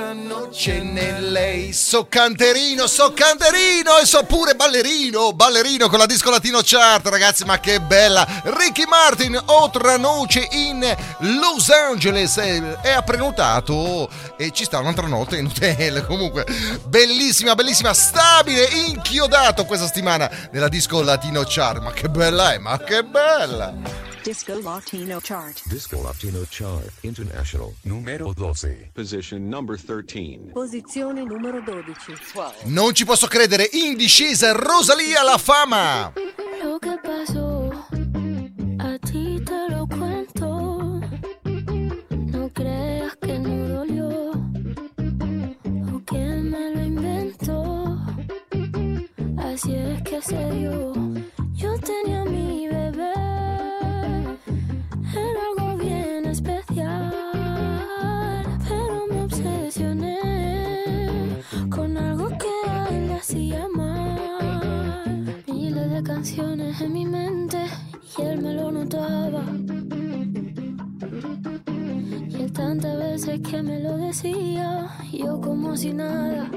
Otra 0.00 0.14
noche 0.14 0.48
C'è 0.50 0.80
nel 0.80 1.74
so 1.74 2.06
canterino, 2.08 2.86
so 2.86 3.12
canterino 3.12 3.98
e 3.98 4.06
so 4.06 4.24
pure 4.24 4.54
ballerino, 4.54 5.34
ballerino 5.34 5.90
con 5.90 5.98
la 5.98 6.06
disco 6.06 6.30
latino 6.30 6.60
chart, 6.62 7.06
ragazzi, 7.08 7.44
ma 7.44 7.60
che 7.60 7.82
bella! 7.82 8.26
Ricky 8.44 8.86
Martin, 8.86 9.38
otra 9.44 9.98
noce 9.98 10.48
in 10.52 10.82
Los 11.18 11.68
Angeles 11.68 12.38
e, 12.38 12.78
e 12.82 12.88
ha 12.88 13.02
prenotato 13.02 14.08
e 14.38 14.50
ci 14.52 14.64
sta 14.64 14.78
un'altra 14.78 15.06
notte 15.06 15.36
in 15.36 15.46
hotel. 15.46 16.04
Comunque, 16.08 16.46
bellissima, 16.86 17.54
bellissima, 17.54 17.92
stabile, 17.92 18.64
inchiodato 18.86 19.66
questa 19.66 19.84
settimana 19.84 20.30
nella 20.50 20.68
disco 20.68 21.02
latino 21.02 21.44
chart. 21.46 21.82
Ma 21.82 21.92
che 21.92 22.08
bella 22.08 22.54
è, 22.54 22.58
ma 22.58 22.78
che 22.78 23.04
bella! 23.04 24.09
Disco 24.22 24.60
Latino 24.60 25.18
Chart. 25.20 25.62
Disco 25.66 26.02
Latino 26.02 26.44
Chart 26.48 26.90
International 27.02 27.72
numero 27.84 28.32
12. 28.34 28.90
Position 28.92 29.48
number 29.48 29.78
13. 29.80 30.50
Posizione 30.52 31.24
numero 31.24 31.60
12. 31.62 32.14
Non 32.64 32.92
ci 32.92 33.04
posso 33.04 33.26
credere, 33.26 33.68
in 33.72 33.96
discesa 33.96 34.52
Rosalia 34.52 35.22
la 35.22 35.38
fama! 35.38 36.12
Lo 36.62 36.78
que 36.78 36.98
pasó, 37.02 37.70
a 38.78 38.98
ti 38.98 39.42
te 39.42 39.66
lo 39.70 39.86
cuento. 39.86 41.00
No 41.44 42.50
creas 42.52 43.16
que 43.20 43.38
no 43.38 43.68
dolió 43.68 44.30
o 45.94 46.04
que 46.04 46.18
me 46.18 46.74
lo 46.74 46.82
inventó. 46.82 47.98
Así 49.38 49.74
es 49.74 50.02
que 50.02 50.20
se 50.20 50.50
dio. 50.50 51.09
Y 72.28 72.42
él 72.42 72.52
tantas 72.52 72.98
veces 72.98 73.40
que 73.40 73.62
me 73.62 73.78
lo 73.78 73.96
decía, 73.96 74.88
yo 75.12 75.40
como 75.40 75.76
si 75.76 75.92
nada. 75.92 76.50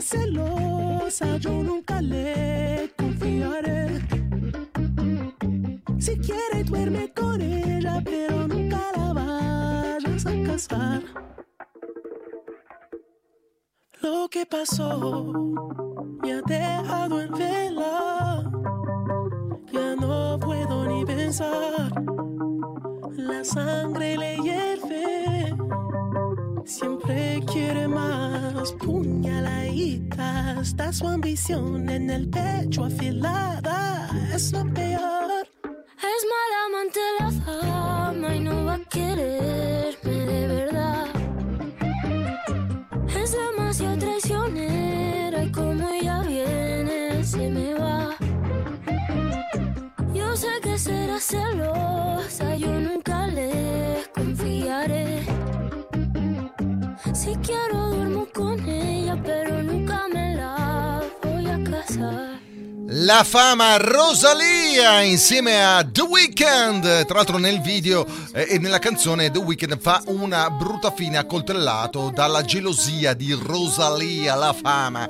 Celosa, 0.00 1.36
yo 1.36 1.50
nunca 1.62 2.00
le 2.00 2.90
confiaré. 2.96 4.00
Si 5.98 6.16
quiere 6.18 6.64
duerme 6.64 7.12
con 7.12 7.40
ella, 7.40 8.00
pero 8.04 8.48
nunca 8.48 8.80
la 8.96 9.12
vayas 9.12 10.26
a 10.26 10.42
casar. 10.44 11.02
Lo 14.02 14.28
que 14.30 14.46
pasó 14.46 15.32
me 16.22 16.32
ha 16.32 16.42
dejado 16.42 17.20
en 17.20 17.32
vela. 17.32 18.50
Ya 19.70 19.96
no 19.96 20.38
puedo 20.40 20.86
ni 20.86 21.04
pensar. 21.04 21.92
La 23.10 23.44
sangre 23.44 24.16
le 24.16 24.36
hierve. 24.38 25.54
Siempre 26.70 27.42
quiere 27.52 27.88
más 27.88 28.70
puñaladita. 28.74 30.60
Está 30.62 30.92
su 30.92 31.08
ambición 31.08 31.88
en 31.90 32.08
el 32.08 32.30
pecho 32.30 32.84
afilada. 32.84 34.08
Es 34.32 34.52
lo 34.52 34.64
peor. 34.72 35.48
Es 36.12 36.22
mala 36.32 36.58
amante 36.68 37.00
la 37.18 37.30
fama 37.42 38.36
y 38.36 38.40
no 38.40 38.64
va 38.66 38.74
a 38.74 38.84
quererme 38.84 40.26
de 40.32 40.46
verdad. 40.46 41.06
Es 43.20 43.32
demasiado 43.32 43.98
traicionera 43.98 45.42
y 45.42 45.50
como 45.50 45.88
ella 45.88 46.22
viene 46.22 47.24
se 47.24 47.50
me 47.50 47.74
va. 47.74 48.16
Yo 50.14 50.36
sé 50.36 50.60
que 50.62 50.78
será 50.78 51.18
celosa, 51.18 52.54
yo 52.54 52.70
nunca 52.78 53.26
le 53.26 54.04
confiaré. 54.14 55.09
Si 57.30 57.36
quiero 57.36 57.90
duermo 57.90 58.26
con 58.34 58.58
ella, 58.68 58.99
La 62.92 63.22
fama 63.22 63.76
Rosalia 63.76 65.02
insieme 65.02 65.64
a 65.64 65.84
The 65.88 66.00
Weeknd. 66.02 67.04
Tra 67.06 67.14
l'altro 67.14 67.38
nel 67.38 67.60
video 67.60 68.04
eh, 68.32 68.48
e 68.50 68.58
nella 68.58 68.80
canzone 68.80 69.30
The 69.30 69.38
Weeknd 69.38 69.78
fa 69.80 70.02
una 70.06 70.50
brutta 70.50 70.90
fine 70.90 71.16
accoltellato 71.16 72.10
dalla 72.12 72.42
gelosia 72.42 73.14
di 73.14 73.32
Rosalia, 73.32 74.34
la 74.34 74.52
fama. 74.52 75.08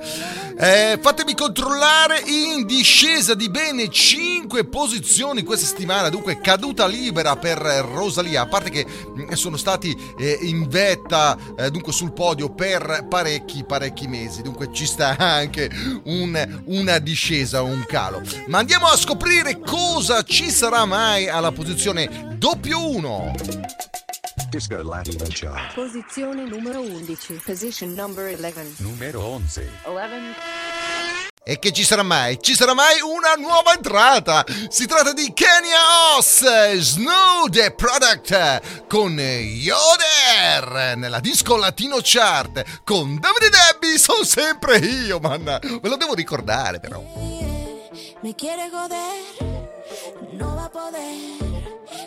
Eh, 0.62 0.98
fatemi 1.00 1.34
controllare 1.34 2.22
in 2.26 2.66
discesa 2.66 3.34
di 3.34 3.48
bene 3.48 3.88
5 3.88 4.66
posizioni 4.66 5.42
questa 5.42 5.64
settimana, 5.64 6.10
dunque 6.10 6.38
caduta 6.38 6.86
libera 6.86 7.36
per 7.36 7.56
Rosalia, 7.58 8.42
a 8.42 8.46
parte 8.46 8.68
che 8.68 8.84
mm, 8.84 9.30
sono 9.32 9.56
stati 9.56 9.96
eh, 10.18 10.38
in 10.42 10.68
vetta 10.68 11.34
eh, 11.56 11.70
dunque 11.70 11.94
sul 11.94 12.12
podio 12.12 12.50
per 12.50 13.06
parecchi 13.08 13.64
parecchi 13.64 14.06
mesi, 14.06 14.42
dunque 14.42 14.68
ci 14.70 14.84
sta 14.84 15.16
anche 15.16 15.70
un- 16.04 16.62
una 16.66 16.98
discesa, 16.98 17.62
un 17.62 17.79
calo. 17.86 18.22
Ma 18.46 18.58
andiamo 18.58 18.86
a 18.86 18.96
scoprire 18.96 19.58
cosa 19.60 20.22
ci 20.22 20.50
sarà 20.50 20.84
mai 20.84 21.28
alla 21.28 21.52
posizione 21.52 22.34
doppio 22.36 22.88
1. 22.90 23.34
Disco 24.48 24.82
Latino 24.82 25.24
Chart. 25.28 25.74
Posizione 25.74 26.44
numero 26.44 26.80
11. 26.80 27.40
Position 27.44 27.92
number 27.92 28.34
11. 28.36 28.82
Numero 28.82 29.26
11. 29.26 29.60
11. 29.84 30.70
E 31.42 31.58
che 31.58 31.72
ci 31.72 31.84
sarà 31.84 32.02
mai? 32.02 32.38
Ci 32.40 32.54
sarà 32.54 32.74
mai 32.74 33.00
una 33.00 33.34
nuova 33.34 33.72
entrata! 33.72 34.44
Si 34.68 34.86
tratta 34.86 35.12
di 35.12 35.32
Kenya 35.32 36.16
Oss, 36.16 36.74
Snow 36.76 37.48
the 37.48 37.72
Product 37.74 38.86
con 38.86 39.18
Yoder 39.18 40.96
nella 40.96 41.18
disco 41.18 41.56
latino 41.56 41.98
chart 42.02 42.82
con 42.84 43.18
Davide 43.18 43.48
Debbie, 43.48 43.98
sono 43.98 44.22
sempre 44.22 44.76
io, 44.78 45.18
manna! 45.18 45.58
Ve 45.58 45.88
lo 45.88 45.96
devo 45.96 46.14
ricordare 46.14 46.78
però. 46.78 47.49
Me 48.22 48.34
quiere 48.34 48.70
joder, 48.70 49.22
no 50.34 50.54
va 50.54 50.66
a 50.66 50.70
poder. 50.70 51.16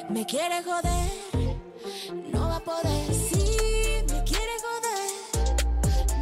Me 0.09 0.25
quiere 0.25 0.63
joder, 0.63 1.11
no 2.31 2.47
va 2.47 2.55
a 2.55 2.59
poder. 2.61 3.13
Sí, 3.13 3.57
me 4.09 4.23
quiere 4.23 4.55
joder, 4.65 5.09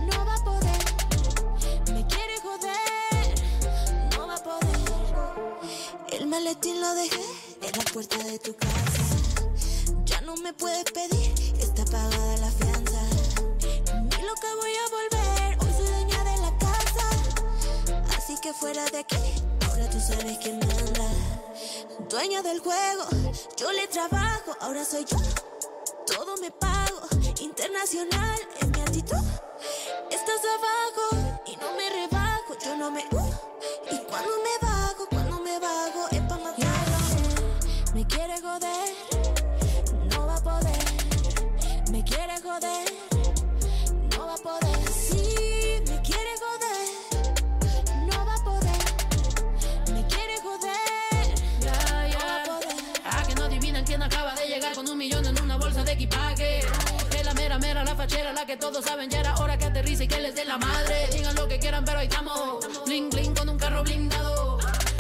no 0.08 0.26
va 0.26 0.34
a 0.34 0.44
poder. 0.44 0.84
Me 1.94 2.08
quiere 2.08 2.40
joder, 2.42 3.36
no 4.18 4.28
va 4.28 4.36
a 4.36 4.44
poder. 4.44 4.80
El 6.12 6.26
maletín 6.26 6.82
lo 6.82 6.94
dejé 6.96 7.22
en 7.62 7.78
la 7.78 7.84
puerta 7.94 8.18
de 8.18 8.40
tu 8.40 8.56
casa. 8.56 9.04
Ya 10.06 10.22
no 10.22 10.36
me 10.38 10.54
puedes 10.54 10.86
pedir, 10.86 11.34
está 11.60 11.86
pagada 11.86 12.38
la 12.38 12.50
fianza. 12.50 13.02
Ni 13.94 14.26
lo 14.26 14.34
que 14.42 14.56
voy 14.60 14.74
a 14.76 14.90
volver, 14.90 15.58
hoy 15.60 15.74
soy 15.78 15.86
dueña 15.86 16.24
de 16.24 16.38
la 16.38 16.58
casa. 16.58 18.18
Así 18.18 18.36
que 18.42 18.54
fuera 18.54 18.86
de 18.86 19.00
aquí, 19.00 19.18
tú 19.90 20.00
sabes 20.00 20.38
quién 20.40 20.60
manda. 20.60 21.10
Dueña 22.10 22.42
del 22.42 22.60
juego, 22.60 23.06
yo 23.58 23.72
le 23.72 23.88
trabajo, 23.88 24.56
ahora 24.60 24.84
soy 24.84 25.06
yo. 25.06 25.18
Todo 26.06 26.36
me 26.38 26.52
pago, 26.52 27.00
internacional 27.40 28.40
es 28.60 28.68
mi 28.68 28.82
actitud. 28.82 29.26
Estás 30.10 30.42
abajo 30.58 31.42
y 31.46 31.56
no 31.58 31.74
me 31.76 31.90
rebajo, 31.90 32.56
yo 32.64 32.76
no 32.78 32.92
me. 32.92 33.02
uh, 33.12 33.32
y 33.92 33.98
cuando 34.10 34.32
me 34.44 34.68
bajo, 34.68 35.08
cuando 35.10 35.40
me 35.40 35.60
bajo, 35.60 36.08
es 36.12 36.22
pa' 36.22 36.38
matarlo. 36.38 36.98
Me 37.94 38.06
quiere 38.06 38.42
joder, 38.42 38.94
no 40.12 40.28
va 40.28 40.36
a 40.36 40.44
poder. 40.44 41.92
Me 41.92 42.04
quiere 42.04 42.40
joder, 42.42 42.91
fachera, 58.02 58.34
la 58.34 58.46
que 58.48 58.58
todos 58.58 58.84
saben. 58.84 59.10
Ya 59.10 59.20
era 59.20 59.36
hora 59.36 59.58
que 59.58 59.66
aterrice 59.66 60.06
y 60.06 60.08
que 60.08 60.20
les 60.20 60.34
dé 60.34 60.44
la 60.46 60.58
madre. 60.58 61.08
Digan 61.14 61.36
lo 61.36 61.48
que 61.48 61.60
quieran, 61.60 61.86
pero 61.86 62.00
ahí 62.00 62.08
estamos. 62.08 62.66
Bling, 62.86 63.10
bling, 63.12 63.36
con 63.36 63.48
un 63.48 63.58
carro 63.58 63.84
blindado. 63.84 64.58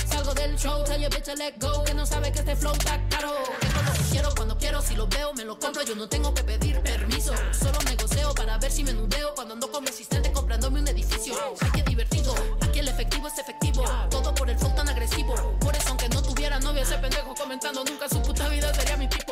Salgo 0.07 0.33
del 0.35 0.55
show, 0.55 0.83
tell 0.83 1.01
your 1.01 1.09
bitch 1.09 1.23
to 1.23 1.35
let 1.35 1.53
go. 1.59 1.83
Que 1.83 1.95
no 1.95 2.05
sabe 2.05 2.31
que 2.31 2.39
este 2.39 2.55
flow 2.55 2.73
está 2.73 3.01
caro. 3.09 3.33
Tengo 3.59 3.81
lo 3.81 3.93
que 3.93 4.03
quiero 4.11 4.29
cuando 4.35 4.55
quiero. 4.55 4.81
Si 4.83 4.95
lo 4.95 5.07
veo, 5.07 5.33
me 5.33 5.45
lo 5.45 5.57
compro. 5.57 5.81
Yo 5.83 5.95
no 5.95 6.07
tengo 6.07 6.31
que 6.33 6.43
pedir 6.43 6.79
permiso. 6.81 7.33
Solo 7.59 7.79
negocio 7.85 8.35
para 8.35 8.59
ver 8.59 8.71
si 8.71 8.83
me 8.83 8.93
nudeo. 8.93 9.33
Cuando 9.33 9.55
ando 9.55 9.71
con 9.71 9.83
mi 9.83 9.89
asistente 9.89 10.31
comprándome 10.31 10.79
un 10.81 10.87
edificio. 10.87 11.33
Ay, 11.61 11.71
qué 11.73 11.81
divertido. 11.81 12.35
Aquí 12.61 12.79
el 12.79 12.87
efectivo 12.87 13.27
es 13.27 13.37
efectivo. 13.39 13.83
Todo 14.11 14.35
por 14.35 14.47
el 14.47 14.59
flow 14.59 14.75
tan 14.75 14.87
agresivo. 14.87 15.33
Por 15.59 15.75
eso, 15.75 15.89
aunque 15.89 16.07
no 16.09 16.21
tuviera 16.21 16.59
novia, 16.59 16.83
ese 16.83 16.97
pendejo 16.99 17.33
comentando 17.33 17.83
nunca 17.83 18.07
su 18.07 18.21
puta 18.21 18.47
vida 18.49 18.71
sería 18.75 18.95
mi 18.97 19.07
tipo. 19.07 19.30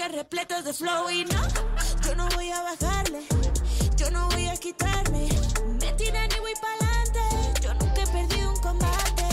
Pacas 0.00 0.16
repletas 0.16 0.64
de 0.64 0.72
flow 0.72 1.10
y 1.10 1.26
no 1.26 1.42
Yo 2.06 2.14
no 2.14 2.26
voy 2.34 2.50
a 2.50 2.62
bajarle 2.62 3.20
Yo 3.98 4.10
no 4.10 4.28
voy 4.30 4.46
a 4.46 4.56
quitarme 4.56 5.28
Me 5.78 5.92
tiran 5.92 6.30
y 6.34 6.40
voy 6.40 6.54
pa'lante 6.54 7.60
Yo 7.60 7.74
nunca 7.74 8.02
he 8.02 8.06
perdido 8.06 8.50
un 8.50 8.60
combate 8.60 9.24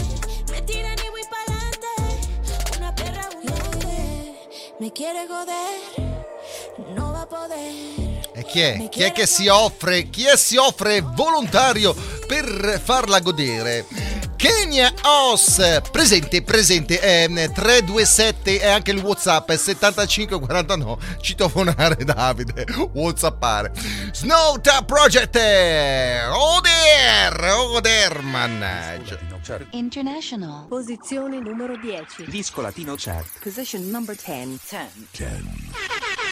Me 0.51 0.61
tiran 0.63 0.97
y 0.99 1.09
voy 1.09 1.21
pa'lante 1.29 2.77
Una 2.77 2.93
perra 2.93 3.29
Me 4.79 4.91
quiere 4.91 5.25
joder 5.27 6.15
No 6.95 7.13
va 7.13 7.21
a 7.21 7.27
poder 7.27 8.27
E 8.35 8.43
chi 8.43 8.59
è? 8.59 8.89
Chi 8.89 9.03
è 9.03 9.13
che 9.13 9.25
si 9.25 9.47
offre? 9.47 10.09
Chi 10.09 10.25
è 10.25 10.35
si 10.35 10.57
offre 10.57 10.99
volontario 10.99 11.95
per 12.27 12.81
farla 12.83 13.21
godere? 13.21 14.06
Kenya 14.37 14.93
Os, 15.03 15.57
presente, 15.91 16.41
presente, 16.43 16.99
ehm, 16.99 17.51
327 17.53 18.59
e 18.61 18.67
anche 18.67 18.91
il 18.91 18.99
Whatsapp 18.99 19.49
è 19.49 19.57
7549, 19.57 21.03
citofonare 21.21 22.03
Davide, 22.05 22.65
Whatsappare. 22.93 23.71
Snow 24.13 24.61
Tap 24.61 24.85
Project, 24.85 25.35
eh, 25.37 26.19
Oder, 26.27 27.53
Oder, 27.73 28.21
mannaggia. 28.21 29.17
Chart. 29.43 29.65
International. 29.71 30.67
Posizione 30.67 31.39
numero 31.39 31.77
10. 31.77 32.25
Disco 32.29 32.61
Latino 32.61 32.95
Chart. 32.97 33.25
Position 33.41 33.89
number 33.89 34.15
10. 34.15 34.59
10. 35.11 36.26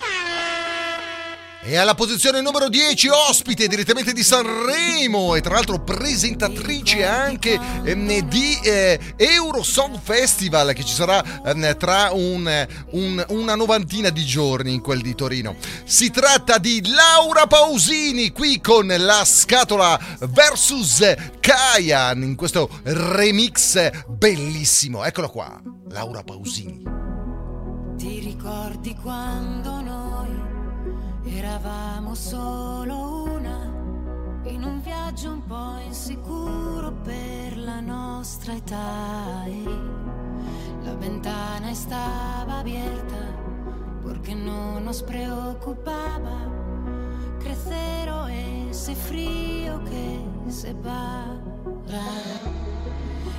E 1.67 1.78
alla 1.78 1.95
posizione 1.95 2.41
numero 2.41 2.69
10 2.69 3.08
ospite 3.10 3.67
direttamente 3.67 4.13
di 4.13 4.21
Sanremo 4.21 5.34
e 5.34 5.41
tra 5.41 5.56
l'altro 5.56 5.82
presentatrice 5.82 7.04
anche 7.04 7.60
ehm, 7.84 8.19
di 8.30 8.60
eh, 8.63 8.99
Eurosong 9.15 9.99
Festival 9.99 10.73
che 10.73 10.86
ci 10.86 10.93
sarà 10.93 11.23
ehm, 11.43 11.75
tra 11.78 12.12
un- 12.13 12.67
un- 12.91 13.25
una 13.30 13.56
novantina 13.56 14.12
di 14.12 14.23
giorni 14.23 14.75
in 14.75 14.82
quel 14.82 15.01
di 15.01 15.15
Torino. 15.15 15.56
Si 15.86 16.12
tratta 16.12 16.60
di 16.60 16.88
Laura 16.88 17.47
Pausini 17.47 18.32
qui 18.32 18.62
con 18.62 18.86
la 18.86 19.23
scatola 19.25 19.99
versus 20.30 21.01
Kayan 21.39 22.21
in 22.21 22.36
questo 22.36 22.69
remix 22.84 23.89
bellissimo. 24.08 25.04
Eccolo 25.04 25.30
qua, 25.30 25.60
Laura 25.89 26.21
Pausini. 26.21 26.84
Ti 27.97 28.19
ricordi 28.19 28.93
quando 29.01 29.82
noi 29.82 30.04
eravamo 31.38 32.15
solo 32.15 33.24
una, 33.24 33.71
in 34.43 34.63
un 34.63 34.82
viaggio 34.82 35.32
un 35.32 35.45
po' 35.45 35.78
insicuro 35.84 36.91
per 37.04 37.58
la 37.58 37.80
nostra 37.80 38.54
età. 38.54 39.43
E 39.45 39.63
la 40.84 40.95
ventana 40.95 41.69
estaba 41.71 42.60
abierta 42.60 43.17
porque 44.02 44.36
no 44.36 44.80
nos 44.80 45.02
preocupaba 45.02 46.50
crecer 47.39 48.10
o 48.10 48.28
ese 48.28 48.95
frío 48.95 49.84
que 49.84 50.21
separa. 50.48 51.34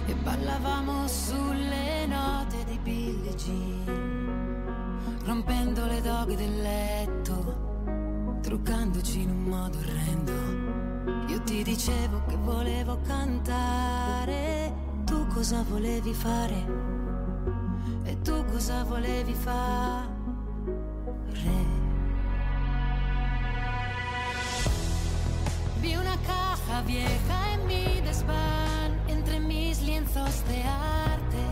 E 0.07 0.15
ballavamo 0.15 1.09
sulle 1.09 2.07
note 2.07 2.65
di 2.65 2.79
Billie 2.79 3.35
Jean 3.35 4.17
rompendo 5.27 5.87
le 5.87 6.01
doghe 6.01 6.37
del 6.37 6.63
letto, 6.63 7.16
truccandoci 8.47 9.23
in 9.23 9.31
un 9.31 9.43
modo 9.43 9.77
orrendo. 9.79 10.33
Io 11.27 11.43
ti 11.43 11.65
dicevo 11.65 12.23
che 12.29 12.37
volevo 12.37 13.01
cantare, 13.05 14.73
tu 15.05 15.27
cosa 15.27 15.65
volevi 15.69 16.15
fare? 16.15 16.65
E 18.05 18.23
tu 18.23 18.45
cosa 18.45 18.85
volevi 18.85 19.35
fare? 19.35 20.15
Vi 25.81 25.97
una 25.97 26.17
caja 26.25 26.83
vieja 26.83 27.53
en 27.53 27.67
mi 27.67 28.01
desván, 28.01 28.97
entre 29.09 29.41
mis 29.41 29.81
lienzos 29.83 30.45
de 30.47 30.63
arte. 30.63 31.43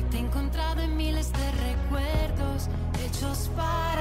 Y 0.00 0.02
te 0.10 0.16
he 0.16 0.20
encontrado 0.20 0.80
en 0.80 0.96
miles 0.96 1.30
de 1.30 1.50
recuerdos 1.62 2.68
hechos 3.04 3.48
para 3.54 3.93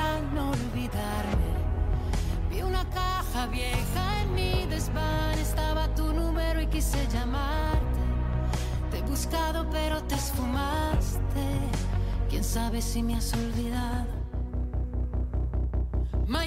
vieja 3.47 4.21
en 4.21 4.35
mi 4.35 4.65
desván, 4.67 5.37
estaba 5.39 5.87
tu 5.95 6.13
número 6.13 6.61
y 6.61 6.67
quise 6.67 7.07
llamarte. 7.07 8.01
Te 8.91 8.99
he 8.99 9.01
buscado 9.01 9.67
pero 9.71 10.03
te 10.03 10.15
esfumaste. 10.15 11.45
Quién 12.29 12.43
sabe 12.43 12.81
si 12.81 13.01
me 13.01 13.15
has 13.15 13.33
olvidado. 13.33 14.13
Ma 16.27 16.45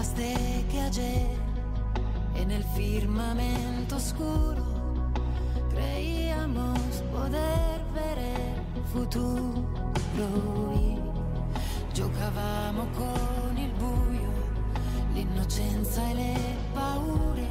acuerdas 0.00 0.16
de 0.16 0.64
que 0.70 0.80
ayer 0.80 1.26
en 2.34 2.50
el 2.50 2.64
firmamento 2.74 3.96
oscuro 3.96 4.64
creíamos 5.70 6.78
poder 7.12 7.82
ver 7.94 8.18
el 8.18 8.82
futuro 8.92 9.62
y 10.74 10.98
giocavamo 11.94 12.86
con 12.96 13.58
il 13.58 13.72
buio, 13.72 14.32
l'innocenza 15.14 16.02
e 16.10 16.14
le 16.14 16.36
paure, 16.74 17.48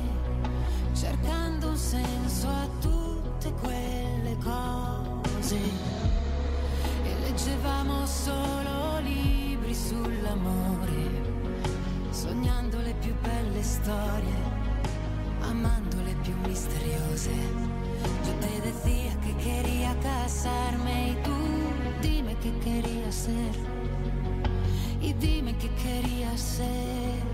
cercando 0.94 1.70
un 1.70 1.78
senso 1.78 2.48
a 2.48 2.68
tutte 2.82 3.52
quelle 3.62 4.36
cose. 4.44 5.60
E 7.04 7.16
leggevamo 7.22 8.06
solo 8.06 9.00
libri 9.00 9.74
sull'amore, 9.74 11.19
sognando 12.22 12.78
le 12.82 12.94
più 12.96 13.14
belle 13.22 13.64
storie, 13.64 14.42
amando 15.42 15.96
le 16.04 16.14
più 16.22 16.34
misteriose. 16.46 17.32
Yo 18.26 18.34
te 18.42 18.60
decía 18.62 19.14
que 19.22 19.34
quería 19.38 19.96
casarme 20.02 21.12
y 21.12 21.16
tú 21.24 21.38
dime 22.02 22.36
qué 22.42 22.52
querías 22.60 23.16
ser. 23.16 23.56
Y 25.02 25.14
dime 25.14 25.56
qué 25.60 25.70
querías 25.82 26.42
ser 26.42 27.29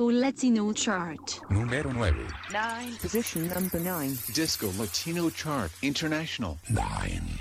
Disco 0.00 0.18
Latino 0.18 0.72
Chart. 0.72 1.42
Numero 1.50 1.92
9. 1.92 2.26
Nine. 2.50 2.96
Position 3.02 3.46
number 3.52 3.78
nine. 3.78 4.16
Disco 4.32 4.72
Latino 4.78 5.28
Chart 5.28 5.70
International. 5.82 6.56
Nine. 6.68 7.38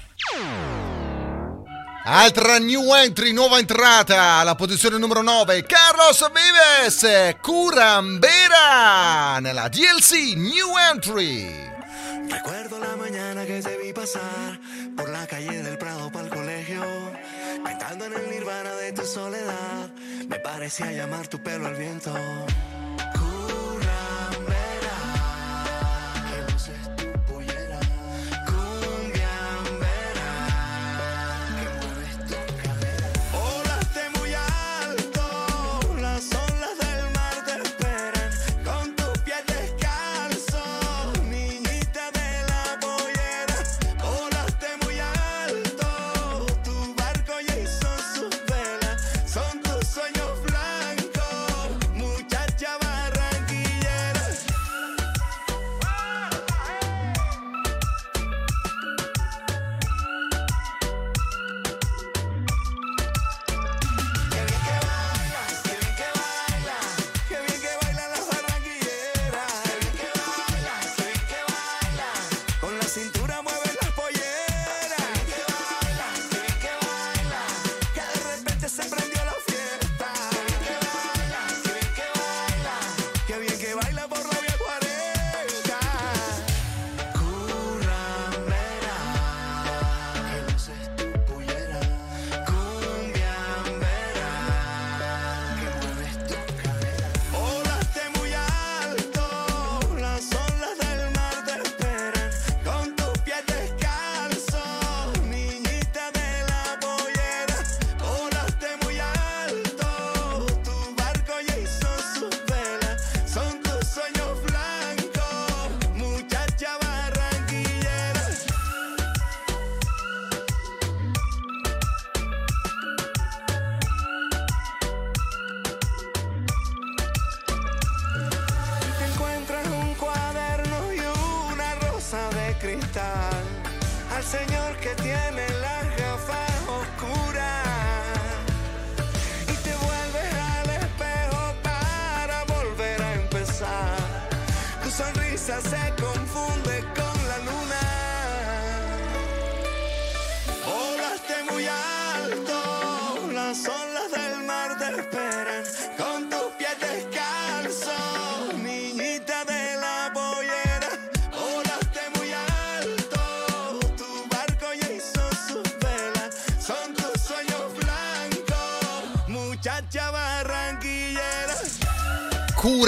Altra 2.04 2.60
new 2.60 2.94
entry, 2.94 3.32
nuova 3.32 3.60
entrata 3.60 4.40
alla 4.40 4.56
posizione 4.56 4.98
numero 4.98 5.22
9, 5.22 5.64
Carlos 5.64 6.30
Vives, 6.34 7.38
Curambera, 7.42 9.40
nella 9.40 9.70
DLC 9.70 10.34
New 10.36 10.76
Entry. 10.92 11.48
Recuerdo 12.30 12.78
la 12.78 12.98
mañana 12.98 13.46
que 13.46 13.62
te 13.62 13.78
vi 13.78 13.94
pasar 13.94 14.60
por 14.98 15.10
la 15.10 15.26
calle 15.28 15.64
del 15.64 15.78
Prado 15.78 16.12
para 16.12 16.26
el 16.26 16.30
colegio, 16.30 16.84
cantando 17.64 18.04
en 18.04 18.14
el 18.16 18.30
nirvana 18.30 18.74
de 18.76 18.92
tu 18.92 19.06
soledad. 19.06 19.89
Me 20.30 20.40
parecía 20.40 20.92
llamar 20.92 21.28
tu 21.28 21.40
pelo 21.40 21.66
al 21.66 21.76
viento. 21.76 22.14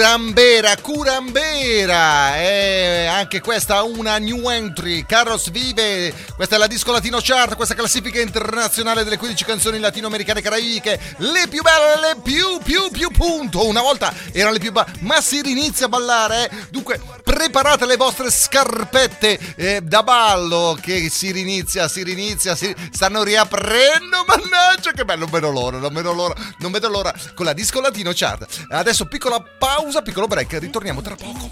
Curambera, 0.02 0.76
Curambera, 0.78 2.36
eh, 2.36 3.06
anche 3.06 3.40
questa 3.40 3.84
una 3.84 4.18
new 4.18 4.50
entry, 4.50 5.06
Carlos 5.06 5.48
Vive, 5.52 6.12
questa 6.34 6.56
è 6.56 6.58
la 6.58 6.66
Disco 6.66 6.90
Latino 6.90 7.20
Chart, 7.22 7.54
questa 7.54 7.76
classifica 7.76 8.20
internazionale 8.20 9.04
delle 9.04 9.16
15 9.16 9.44
canzoni 9.44 9.78
latinoamericane 9.78 10.40
e 10.40 10.42
caraibiche, 10.42 11.00
le 11.18 11.46
più 11.48 11.62
belle, 11.62 12.00
le 12.00 12.16
più, 12.20 12.58
più, 12.64 12.90
più, 12.90 13.10
punto, 13.12 13.64
una 13.64 13.80
volta 13.80 14.12
erano 14.32 14.54
le 14.54 14.58
più 14.58 14.72
belle, 14.72 14.90
ma 15.02 15.20
si 15.20 15.40
rinizia 15.40 15.86
a 15.86 15.88
ballare, 15.88 16.50
eh? 16.50 16.56
dunque 16.70 17.00
preparate 17.22 17.86
le 17.86 17.96
vostre 17.96 18.30
scarpette 18.30 19.38
eh, 19.56 19.80
da 19.80 20.02
ballo, 20.02 20.76
che 20.80 21.08
si 21.10 21.30
rinizia, 21.30 21.88
si 21.88 22.02
rinizia, 22.02 22.54
si... 22.54 22.74
stanno 22.90 23.22
riaprendo, 23.22 24.24
mannaggia, 24.26 24.92
che 24.92 25.04
bello, 25.04 25.20
non 25.20 25.30
vedo 25.30 25.50
l'ora, 25.50 25.78
non 25.78 25.92
vedo 25.92 26.12
l'ora, 26.12 26.34
non 26.58 26.72
vedo 26.72 26.88
l'ora, 26.88 27.14
con 27.34 27.46
la 27.46 27.52
Disco 27.52 27.80
Latino 27.80 28.12
Chart. 28.14 28.66
Adesso 28.68 29.06
piccola 29.06 29.40
pausa, 29.40 30.02
piccolo 30.02 30.26
break, 30.26 30.58
ritorniamo 30.58 31.00
tra 31.00 31.14
poco. 31.14 31.50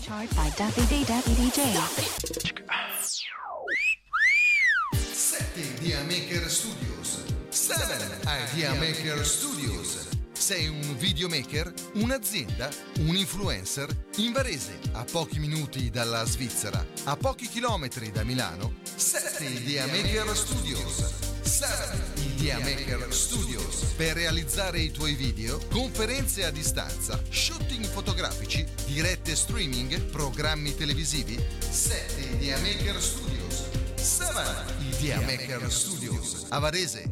7 5.30 5.61
Idea 5.61 6.02
Maker 6.02 6.50
Studios. 6.50 7.24
7 7.48 8.18
Idea 8.52 8.74
Maker 8.74 9.24
Studios. 9.26 10.10
Sei 10.50 10.66
un 10.66 10.96
videomaker, 10.98 11.72
un'azienda, 11.94 12.68
un 13.06 13.14
influencer? 13.14 13.88
In 14.16 14.32
Varese, 14.32 14.80
a 14.94 15.04
pochi 15.04 15.38
minuti 15.38 15.90
dalla 15.90 16.24
Svizzera, 16.24 16.84
a 17.04 17.16
pochi 17.16 17.46
chilometri 17.46 18.10
da 18.10 18.24
Milano, 18.24 18.74
7 18.82 19.44
Idea 19.44 19.86
Maker 19.86 20.36
Studios. 20.36 21.40
7 21.42 22.20
Idea 22.34 22.58
Maker 22.58 23.06
Studios. 23.14 23.92
Per 23.96 24.14
realizzare 24.14 24.80
i 24.80 24.90
tuoi 24.90 25.14
video, 25.14 25.60
conferenze 25.70 26.44
a 26.44 26.50
distanza, 26.50 27.22
shooting 27.28 27.84
fotografici, 27.84 28.66
dirette 28.86 29.36
streaming, 29.36 30.00
programmi 30.06 30.74
televisivi, 30.74 31.38
7 31.60 32.22
Idea 32.22 32.58
Maker 32.58 33.00
Studios. 33.00 33.68
7 33.94 34.64
Idea 34.96 35.20
Maker 35.20 35.70
Studios. 35.70 36.46
A 36.48 36.58
Varese, 36.58 37.08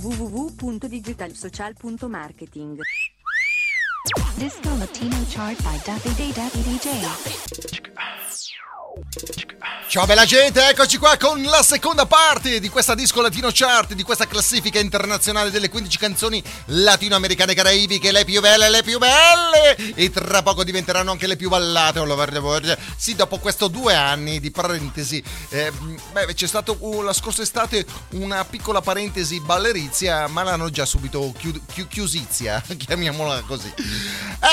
www.digitalsocial.marketing 0.00 2.78
Disco 4.38 4.74
Latino 4.76 5.24
Chart 5.28 5.62
by 5.62 5.76
Day 6.16 6.32
Daffy 6.32 6.60
DJ. 6.60 7.69
Ciao 9.90 10.06
bella 10.06 10.24
gente, 10.24 10.68
eccoci 10.68 10.98
qua 10.98 11.16
con 11.16 11.42
la 11.42 11.64
seconda 11.64 12.06
parte 12.06 12.60
di 12.60 12.68
questa 12.68 12.94
disco 12.94 13.20
latino 13.20 13.48
chart, 13.52 13.94
di 13.94 14.04
questa 14.04 14.28
classifica 14.28 14.78
internazionale 14.78 15.50
delle 15.50 15.68
15 15.68 15.98
canzoni 15.98 16.40
latinoamericane 16.66 17.54
caraibiche, 17.54 18.12
le 18.12 18.24
più 18.24 18.40
belle, 18.40 18.70
le 18.70 18.84
più 18.84 18.98
belle 18.98 19.74
e 19.96 20.08
tra 20.10 20.42
poco 20.42 20.62
diventeranno 20.62 21.10
anche 21.10 21.26
le 21.26 21.34
più 21.34 21.48
ballate. 21.48 21.98
oh, 21.98 22.04
lo 22.04 22.14
guarda- 22.14 22.78
Sì, 22.96 23.16
dopo 23.16 23.38
questo 23.38 23.66
due 23.66 23.92
anni 23.92 24.38
di 24.38 24.52
parentesi, 24.52 25.20
eh, 25.48 25.72
beh, 26.12 26.34
c'è 26.34 26.46
stato 26.46 26.76
uh, 26.78 27.02
la 27.02 27.12
scorsa 27.12 27.42
estate 27.42 27.84
una 28.10 28.44
piccola 28.44 28.80
parentesi 28.80 29.40
ballerizia, 29.40 30.28
ma 30.28 30.44
l'hanno 30.44 30.70
già 30.70 30.84
subito 30.84 31.34
chiu- 31.36 31.60
chiu- 31.66 31.88
chiusizia, 31.88 32.62
chiamiamola 32.78 33.42
così. 33.44 33.74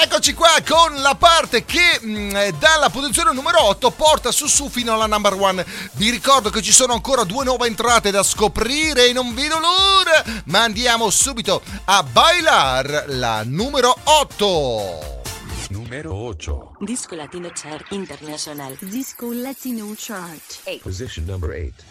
Eccoci 0.02 0.34
qua 0.34 0.50
con 0.68 1.00
la 1.00 1.14
parte 1.14 1.64
che 1.64 2.00
mh, 2.02 2.58
dalla 2.58 2.90
posizione 2.90 3.34
numero 3.34 3.64
8 3.66 3.92
porta 3.92 4.32
su 4.32 4.48
su 4.48 4.68
fino 4.68 4.94
alla 4.96 5.06
number 5.06 5.26
one. 5.34 5.66
Vi 5.94 6.10
ricordo 6.10 6.50
che 6.50 6.62
ci 6.62 6.72
sono 6.72 6.94
ancora 6.94 7.24
due 7.24 7.44
nuove 7.44 7.68
entrate 7.68 8.12
da 8.12 8.24
scoprire 8.24 9.08
e 9.08 9.14
non 9.14 9.34
vedo 9.34 9.60
l'ora, 9.60 10.24
ma 10.46 10.64
andiamo 10.64 11.10
subito 11.10 11.62
a 11.86 12.04
bailar 12.04 13.06
la 13.08 13.44
numero 13.44 13.96
8. 14.04 15.22
Numero 15.70 16.14
8. 16.14 16.78
Disco 16.80 17.16
Latino 17.16 17.50
Chart 17.54 17.92
International. 17.92 18.78
Disco 18.80 19.32
Latino 19.34 19.94
Chart 19.96 20.80
Position 20.82 21.26
number 21.26 21.50
8. 21.50 21.84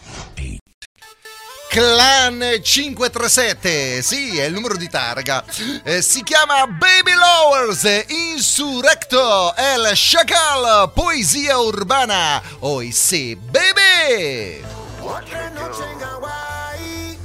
Clan 1.77 2.43
537, 2.59 4.01
sì, 4.01 4.39
è 4.39 4.45
il 4.45 4.53
numero 4.53 4.75
di 4.77 4.89
targa. 4.89 5.43
Eh, 5.83 6.01
si 6.01 6.23
chiama 6.23 6.65
Baby 6.65 7.13
Lowers 7.13 7.83
Insurrecto 8.07 9.53
El 9.55 9.91
Chacal 9.93 10.91
Poesia 10.91 11.59
Urbana. 11.59 12.41
Oi 12.61 12.91
sì, 12.91 13.35
baby! 13.35 14.65
Otra 15.01 15.49
noche 15.49 15.83
en 15.83 16.01
Hawaii, 16.01 17.19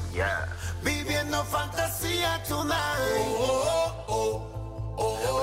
viviendo 0.82 1.42
fantasía 1.48 2.38
tonight. 2.46 2.76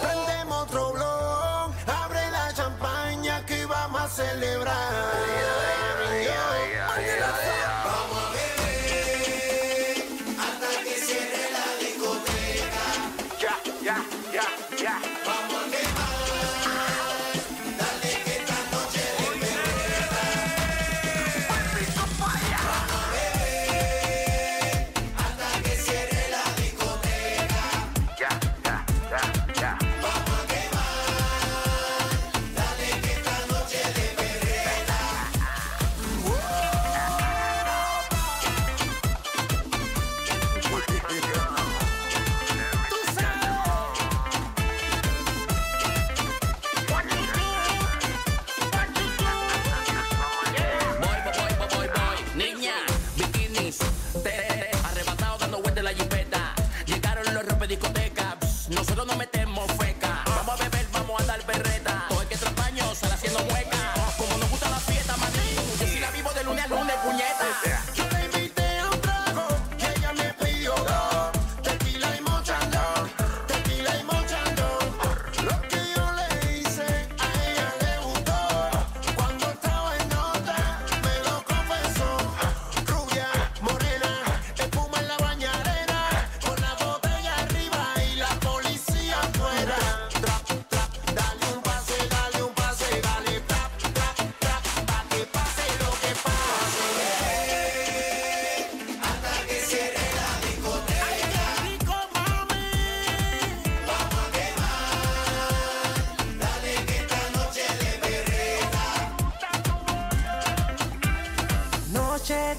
Prendemos 0.01 0.61
otro 0.67 0.91
blog, 0.91 1.73
abre 1.87 2.29
la 2.29 2.53
champaña 2.53 3.43
que 3.43 3.65
vamos 3.65 4.01
a 4.01 4.07
celebrar. 4.07 4.88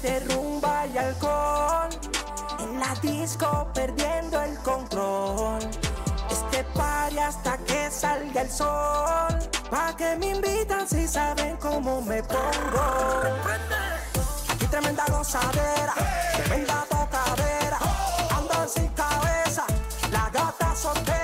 De 0.01 0.19
rumba 0.21 0.85
y 0.87 0.97
alcohol. 0.97 1.89
En 2.59 2.79
la 2.79 2.95
disco 3.01 3.67
perdiendo 3.73 4.41
el 4.41 4.57
control. 4.59 5.59
Este 6.29 6.63
party 6.75 7.19
hasta 7.19 7.57
que 7.59 7.91
salga 7.91 8.41
el 8.41 8.49
sol. 8.49 9.39
Pa' 9.69 9.95
que 9.95 10.15
me 10.17 10.27
invitan 10.27 10.87
si 10.87 11.07
saben 11.07 11.57
cómo 11.57 12.01
me 12.01 12.21
pongo. 12.23 13.21
Aquí 14.49 14.65
tremenda 14.67 15.05
gozadera, 15.09 15.93
tremenda 16.35 16.85
tocadera. 16.89 17.77
Andan 18.35 18.69
sin 18.69 18.87
cabeza, 18.89 19.65
la 20.11 20.29
gata 20.29 20.75
soltera. 20.75 21.20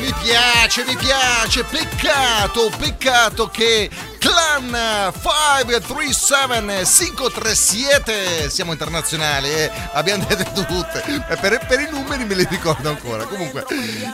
Mi 0.00 0.14
piace, 0.22 0.84
mi 0.84 0.96
piace. 0.96 1.64
Peccato, 1.64 2.70
peccato 2.78 3.48
che 3.48 3.90
Clan 4.18 5.12
537 5.12 6.84
537 6.84 8.50
siamo 8.50 8.72
internazionali, 8.72 9.48
eh. 9.48 9.70
abbiamo 9.92 10.24
detto 10.26 10.64
tutte. 10.64 11.04
Per, 11.40 11.66
per 11.66 11.80
i 11.80 11.88
numeri 11.90 12.24
me 12.24 12.34
li 12.34 12.46
ricordo 12.48 12.88
ancora. 12.88 13.24
Comunque, 13.24 13.64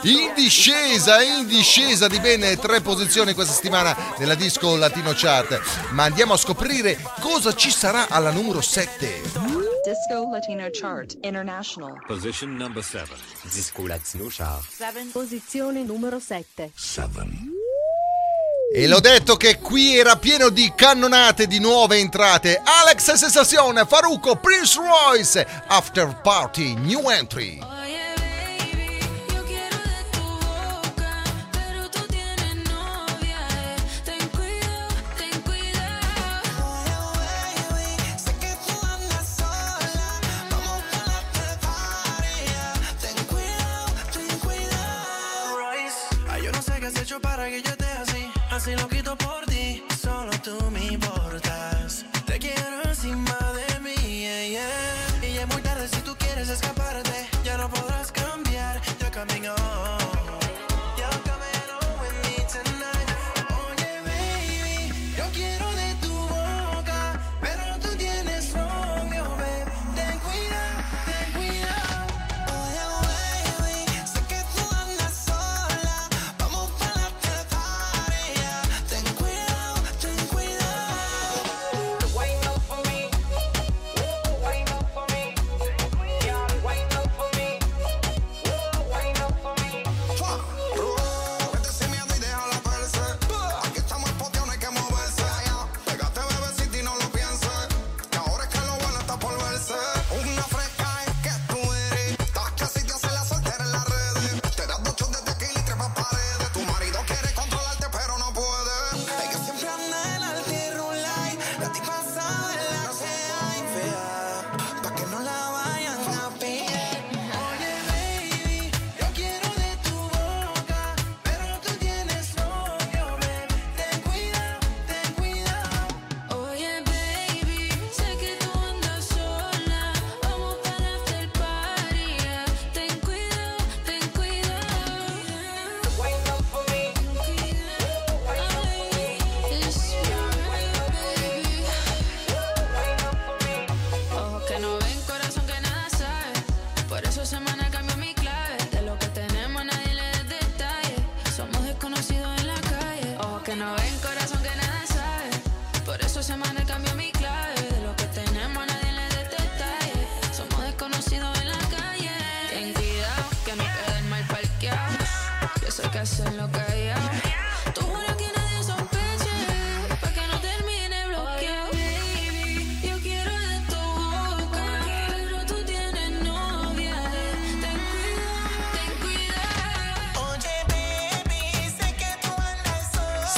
in 0.03 0.33
discesa, 0.35 1.21
in 1.21 1.47
discesa 1.47 2.07
di 2.07 2.19
bene 2.19 2.57
tre 2.57 2.81
posizioni 2.81 3.33
questa 3.33 3.53
settimana 3.53 3.95
nella 4.17 4.35
disco 4.35 4.75
latino 4.75 5.13
chart. 5.15 5.59
Ma 5.91 6.03
andiamo 6.03 6.33
a 6.33 6.37
scoprire 6.37 6.99
cosa 7.19 7.55
ci 7.55 7.71
sarà 7.71 8.07
alla 8.09 8.31
numero 8.31 8.61
7. 8.61 9.72
Disco 9.93 10.27
Latino 10.31 10.67
Chart 10.71 11.15
International. 11.21 11.99
Position 12.07 12.55
number 12.55 12.81
7. 12.81 13.13
Disco 13.43 13.85
Latino 13.85 14.25
Chart. 14.27 14.65
Posizione 15.11 15.83
numero 15.83 16.19
7. 16.19 16.71
E 18.73 18.87
l'ho 18.87 18.99
detto 18.99 19.35
che 19.35 19.59
qui 19.59 19.95
era 19.95 20.15
pieno 20.15 20.49
di 20.49 20.73
cannonate 20.75 21.45
di 21.45 21.59
nuove 21.59 21.97
entrate. 21.99 22.59
Alex 22.63 23.13
Sensazione, 23.13 23.85
Faruco, 23.85 24.35
Prince 24.37 24.79
Royce, 24.79 25.47
After 25.67 26.21
Party, 26.21 26.73
New 26.73 27.11
Entry. 27.11 27.59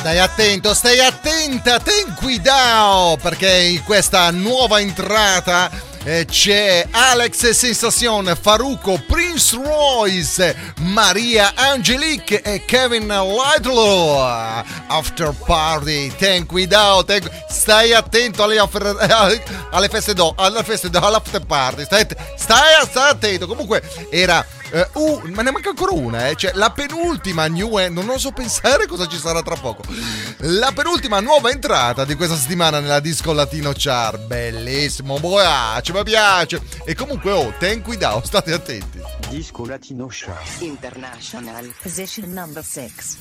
Stai 0.05 0.19
attento, 0.19 0.75
stai 0.75 0.99
attenta, 0.99 1.79
ten 1.79 2.13
cuidado, 2.13 3.17
perché 3.19 3.49
in 3.49 3.83
questa 3.83 4.29
nuova 4.29 4.79
entrata 4.79 5.67
eh, 6.03 6.27
c'è 6.29 6.85
Alex 6.91 7.49
Sensation, 7.49 8.37
Faruco, 8.39 9.01
Prince 9.35 9.57
Royce, 9.57 10.55
Maria 10.79 11.51
Angelique 11.57 12.41
e 12.41 12.63
Kevin 12.63 13.05
Lightlow. 13.05 14.17
After 14.87 15.33
party, 15.45 16.09
ten 16.15 16.45
cuidado, 16.45 17.03
ten- 17.03 17.29
stai 17.49 17.91
attento 17.91 18.43
alle, 18.43 18.57
affer- 18.59 18.95
alle 19.71 19.89
feste 19.89 20.13
do, 20.13 20.33
alle 20.37 20.63
feste 20.63 20.89
do, 20.89 20.99
all'after 20.99 21.45
party, 21.45 21.83
stai, 21.83 22.07
stai, 22.37 22.85
stai 22.87 23.09
attento. 23.09 23.45
Comunque 23.45 23.83
era 24.09 24.45
eh, 24.71 24.87
uh, 24.93 25.21
ma 25.33 25.41
ne 25.41 25.51
manca 25.51 25.69
ancora 25.69 25.91
una, 25.91 26.29
eh. 26.29 26.35
Cioè, 26.35 26.51
la 26.53 26.71
penultima 26.71 27.47
new 27.47 27.77
en- 27.77 27.93
non 27.93 28.09
oso 28.09 28.31
pensare 28.31 28.87
cosa 28.87 29.05
ci 29.05 29.17
sarà 29.17 29.41
tra 29.41 29.55
poco. 29.55 29.83
La 30.39 30.71
penultima 30.73 31.19
nuova 31.19 31.49
entrata 31.51 32.05
di 32.05 32.15
questa 32.15 32.37
settimana 32.37 32.79
nella 32.79 32.99
disco 33.01 33.33
latino 33.33 33.73
chart. 33.75 34.19
Bellissimo, 34.27 35.15
mi 35.21 35.29
piace, 35.29 35.91
mi 35.93 36.03
piace. 36.03 36.61
E 36.85 36.95
comunque, 36.95 37.31
oh, 37.31 37.53
ten 37.59 37.81
cuidado, 37.81 38.21
state 38.25 38.53
attenti. 38.53 39.01
Disco 39.29 39.65
Latino 39.65 40.07
Chart. 40.09 40.61
International. 40.61 41.73
Position 41.81 42.31
number 42.31 42.63
6. 42.63 43.17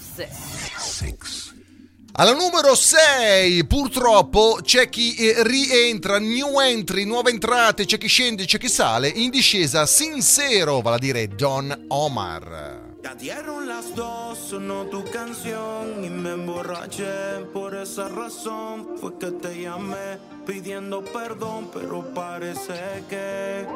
Alla 2.17 2.33
numero 2.33 2.75
6, 2.77 3.65
purtroppo, 3.67 4.61
c'è 4.63 4.89
chi 4.89 5.17
eh, 5.17 5.43
rientra, 5.43 6.19
new 6.19 6.61
entry, 6.61 7.05
nuove 7.05 7.31
entrate, 7.31 7.87
c'è 7.87 7.99
chi 7.99 8.07
scende, 8.07 8.45
c'è 8.45 8.59
chi 8.59 8.69
sale. 8.69 9.09
In 9.09 9.31
discesa, 9.31 9.85
sincero, 9.87 10.81
vale 10.81 10.97
a 10.97 10.99
dire 10.99 11.27
Don 11.27 11.87
Omar. 11.89 12.93
Ya 13.03 13.15
dieron 13.15 13.67
las 13.67 13.93
dos, 13.95 14.39
sonó 14.39 14.87
tu 14.87 15.03
canción 15.11 16.05
y 16.05 16.09
me 16.09 16.33
emborraché. 16.33 17.45
Por 17.53 17.75
esa 17.75 18.09
razón 18.09 18.97
fue 18.99 19.19
que 19.19 19.31
te 19.33 19.61
llamé 19.61 20.19
pidiendo 20.47 21.03
perdón, 21.03 21.69
pero 21.73 22.03
parece 22.15 23.05
que 23.09 23.67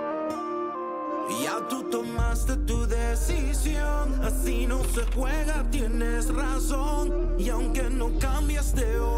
Ya 1.28 1.60
tú 1.68 1.82
tomaste 1.90 2.56
tu 2.66 2.86
decisión, 2.86 4.20
así 4.24 4.66
no 4.66 4.82
se 4.84 5.02
juega, 5.14 5.64
tienes 5.70 6.32
razón. 6.34 7.34
Y 7.38 7.48
aunque 7.50 7.90
no 7.90 8.10
cambias 8.18 8.74
de 8.74 8.98
opinión, 8.98 9.17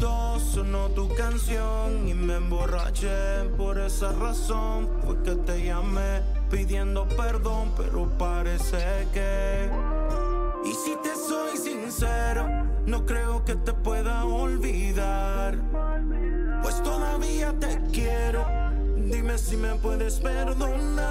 sonó 0.00 0.88
tu 0.90 1.08
canción 1.14 2.08
y 2.08 2.14
me 2.14 2.36
emborraché. 2.36 3.44
Por 3.56 3.78
esa 3.78 4.12
razón 4.12 4.88
fue 5.04 5.22
que 5.22 5.34
te 5.36 5.64
llamé 5.64 6.22
pidiendo 6.50 7.06
perdón, 7.08 7.72
pero 7.76 8.08
parece 8.18 9.06
que. 9.12 9.70
Y 10.64 10.72
si 10.72 10.96
te 11.02 11.14
soy 11.14 11.56
sincero, 11.56 12.46
no 12.86 13.06
creo 13.06 13.44
que 13.44 13.54
te 13.54 13.72
pueda 13.72 14.24
olvidar. 14.24 15.56
Pues 16.62 16.82
todavía 16.82 17.52
te 17.58 17.80
quiero, 17.92 18.44
dime 18.96 19.38
si 19.38 19.56
me 19.56 19.74
puedes 19.76 20.18
perdonar. 20.20 21.04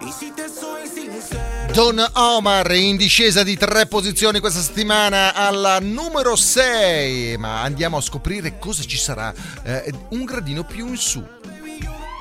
Y 0.00 0.10
si 0.12 0.30
te 0.32 0.48
soy 0.48 0.86
sincero. 0.88 1.51
Don 1.72 2.04
Omar 2.16 2.70
in 2.72 2.98
discesa 2.98 3.42
di 3.42 3.56
tre 3.56 3.86
posizioni 3.86 4.40
questa 4.40 4.60
settimana 4.60 5.32
alla 5.32 5.80
numero 5.80 6.36
6, 6.36 7.38
ma 7.38 7.62
andiamo 7.62 7.96
a 7.96 8.02
scoprire 8.02 8.58
cosa 8.58 8.82
ci 8.82 8.98
sarà 8.98 9.32
eh, 9.62 9.90
un 10.10 10.24
gradino 10.24 10.64
più 10.64 10.88
in 10.88 10.98
su. 10.98 11.26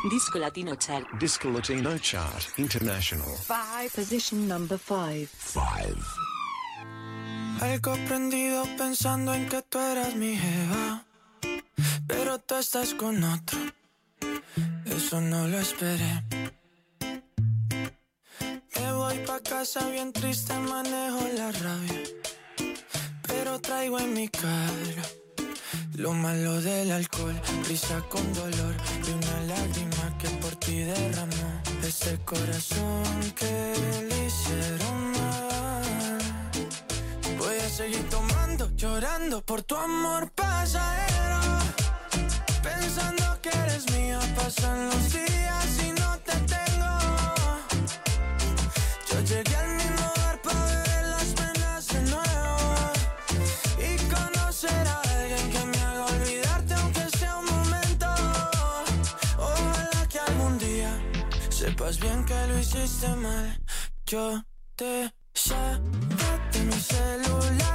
Disco 0.09 0.37
Latino 0.37 0.73
Chart. 0.77 1.05
Disco 1.17 1.49
Latino 1.49 1.93
Chart 1.99 2.53
International. 2.55 3.27
Position 3.93 4.47
number 4.47 4.79
5. 4.79 5.27
Algo 7.59 7.97
prendido 8.05 8.65
pensando 8.77 9.33
en 9.33 9.49
que 9.49 9.61
tú 9.67 9.79
eras 9.79 10.15
mi 10.15 10.37
jeva. 10.37 11.03
Pero 12.07 12.39
tú 12.39 12.55
estás 12.55 12.93
con 12.93 13.21
otro. 13.21 13.59
Eso 14.85 15.19
no 15.19 15.45
lo 15.49 15.59
esperé. 15.59 16.23
Me 18.75 18.93
voy 18.93 19.17
pa' 19.25 19.39
casa 19.39 19.87
bien 19.89 20.11
triste, 20.13 20.53
manejo 20.53 21.27
la 21.35 21.51
rabia. 21.51 22.03
Pero 23.27 23.59
traigo 23.59 23.99
en 23.99 24.13
mi 24.13 24.27
cara 24.29 25.03
lo 25.95 26.13
malo 26.13 26.59
del 26.61 26.91
alcohol, 26.91 27.39
risa 27.67 28.01
con 28.09 28.33
dolor 28.33 28.75
y 29.05 29.11
una 29.11 29.39
lágrima 29.53 30.17
que 30.17 30.29
por 30.41 30.55
ti 30.55 30.79
derramó. 30.79 31.61
Ese 31.83 32.17
corazón 32.25 33.33
que 33.35 33.73
le 34.09 34.25
hicieron 34.25 35.11
mal. 35.11 36.19
Voy 37.37 37.57
a 37.57 37.69
seguir 37.69 38.07
tomando, 38.09 38.71
llorando 38.75 39.41
por 39.41 39.61
tu 39.61 39.75
amor 39.75 40.31
pasajero. 40.31 41.39
Pensando 42.63 43.39
que 43.41 43.49
eres 43.49 43.91
mía, 43.91 44.19
pasan 44.35 44.87
los 44.89 45.13
días 45.13 45.67
y 45.85 45.91
no 45.99 46.17
te 46.19 46.31
sepas 61.61 61.99
bien 61.99 62.25
que 62.25 62.47
lo 62.47 62.57
hiciste 62.57 63.07
mal. 63.17 63.61
Yo 64.07 64.43
te 64.75 65.13
saqué 65.31 65.79
de 66.53 66.59
mi 66.65 66.73
celular 66.73 67.70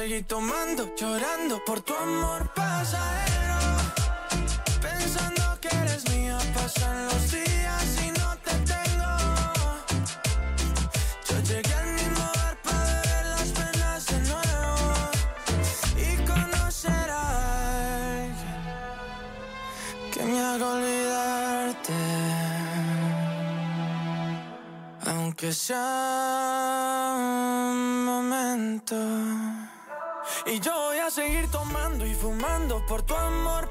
Seguir 0.00 0.24
tomando, 0.26 0.94
llorando 0.96 1.62
por 1.62 1.82
tu 1.82 1.94
amor 1.94 2.50
pasajero. 2.54 3.58
Pensando 4.80 5.42
que 5.60 5.68
eres 5.68 6.08
mía, 6.08 6.38
pasan 6.54 7.04
los 7.04 7.30
días 7.30 7.86
y 8.06 8.08
no 8.18 8.34
te 8.38 8.52
tengo. 8.72 9.12
Yo 11.28 11.36
llegué 11.50 11.74
al 11.74 11.88
mismo 11.98 12.24
bar 12.34 12.56
para 12.64 12.84
beber 12.94 13.26
las 13.26 13.48
penas 13.58 14.06
de 14.06 14.18
nuevo 14.30 14.78
y 16.06 16.08
conocer 16.24 17.10
a 17.10 18.22
alguien 18.22 18.62
que 20.14 20.22
me 20.22 20.40
haga 20.40 20.66
olvidarte. 20.76 21.98
Aunque 25.04 25.52
sea 25.52 27.16
un 27.18 28.04
momento. 28.06 28.96
por 32.90 33.02
tu 33.02 33.14
amor 33.14 33.68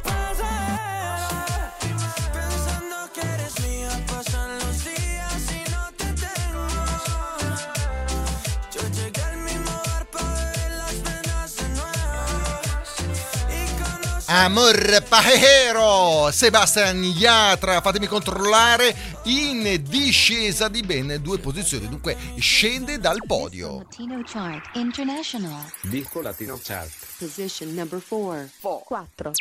pajero, 15.01 16.31
Yatra, 17.03 17.81
fatemi 17.81 18.07
controllare 18.07 18.95
in 19.29 19.83
discesa 19.83 20.67
di 20.69 20.81
ben 20.81 21.19
due 21.21 21.37
posizioni, 21.37 21.87
dunque 21.87 22.17
scende 22.39 22.97
dal 22.97 23.19
podio. 23.27 23.77
Latino 23.77 24.23
Chart 24.25 24.75
International. 24.75 25.71
Disco 25.83 26.21
Latino 26.21 26.59
Chart. 26.61 26.89
Position 27.19 27.73
number 27.75 28.01
4. 28.01 28.49
4. 28.85 29.33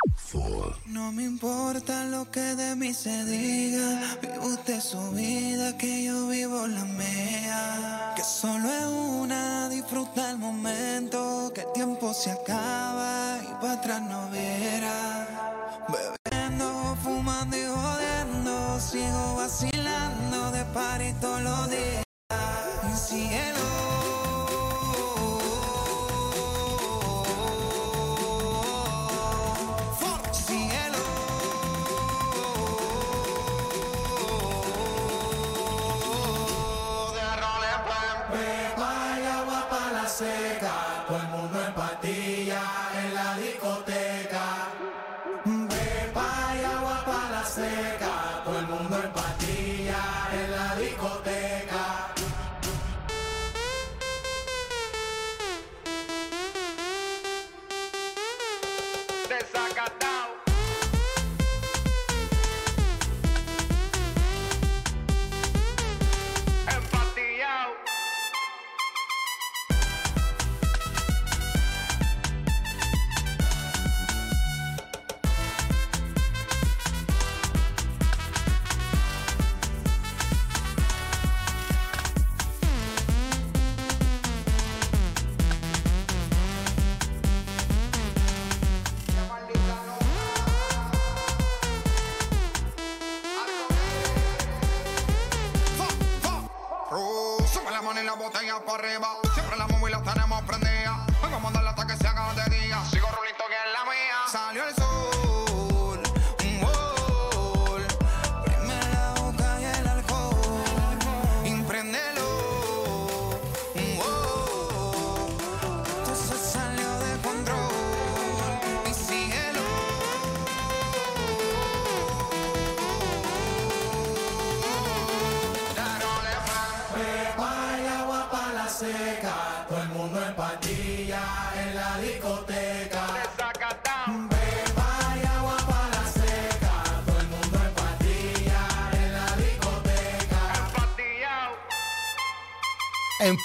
No 0.86 1.10
me 1.12 1.22
importa 1.22 2.04
lo 2.04 2.28
que 2.30 2.54
de 2.54 2.74
mí 2.74 2.92
se 2.92 3.24
diga, 3.24 4.18
vive 4.20 4.38
usted 4.40 4.80
su 4.80 5.10
vida, 5.12 5.76
que 5.78 6.04
yo 6.04 6.28
vivo 6.28 6.66
la 6.66 6.84
mía. 6.84 8.12
Que 8.14 8.22
solo 8.24 8.68
es 8.68 8.84
una, 8.84 9.68
disfruta 9.70 10.30
el 10.30 10.38
momento, 10.38 11.50
que 11.54 11.62
el 11.62 11.72
tiempo 11.72 12.12
se 12.12 12.32
acaba 12.32 13.38
y 13.42 13.52
para 13.60 13.74
atrás 13.74 14.02
no 14.02 14.28
viera. 14.30 15.28
Bebiendo, 15.88 16.96
fumando 17.02 17.56
y 17.56 17.64
jodiendo, 17.64 18.80
sigo 18.80 19.36
vacilando 19.36 19.77
party 20.72 21.12
todos 21.20 21.42
los 21.42 21.70
días. 21.70 22.04
Cielo. 22.28 22.96
Cielo. 22.96 23.57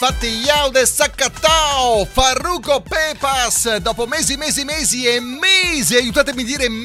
Infatti 0.05 0.27
Yaude 0.27 0.85
Saccatao, 0.85 2.05
Farruko 2.11 2.81
Pepas, 2.81 3.77
dopo 3.77 4.05
mesi, 4.05 4.35
mesi, 4.35 4.65
mesi 4.65 5.05
e 5.07 5.21
mesi, 5.21 5.95
aiutatemi 5.95 6.41
a 6.41 6.45
dire 6.45 6.67
mesi, 6.67 6.82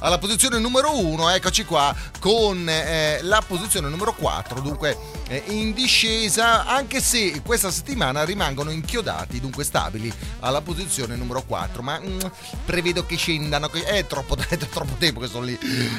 alla 0.00 0.18
posizione 0.18 0.58
numero 0.58 0.98
uno, 0.98 1.30
eccoci 1.30 1.64
qua, 1.64 1.94
con 2.18 2.68
eh, 2.68 3.20
la 3.22 3.42
posizione 3.46 3.88
numero 3.88 4.14
4, 4.14 4.60
dunque 4.60 4.96
eh, 5.28 5.42
in 5.48 5.72
discesa, 5.72 6.66
anche 6.66 7.00
se 7.00 7.42
questa 7.42 7.70
settimana 7.70 8.24
rimangono 8.24 8.70
inchiodati, 8.70 9.40
dunque 9.40 9.64
stabili, 9.64 10.12
alla 10.40 10.60
posizione 10.60 11.16
numero 11.16 11.42
4, 11.42 11.82
ma 11.82 12.00
mm, 12.00 12.18
prevedo 12.64 13.04
che 13.06 13.16
scendano, 13.16 13.70
è 13.70 14.06
troppo, 14.06 14.36
è 14.48 14.56
troppo 14.56 14.94
tempo 14.98 15.20
che 15.20 15.28
sono 15.28 15.44
lì, 15.44 15.58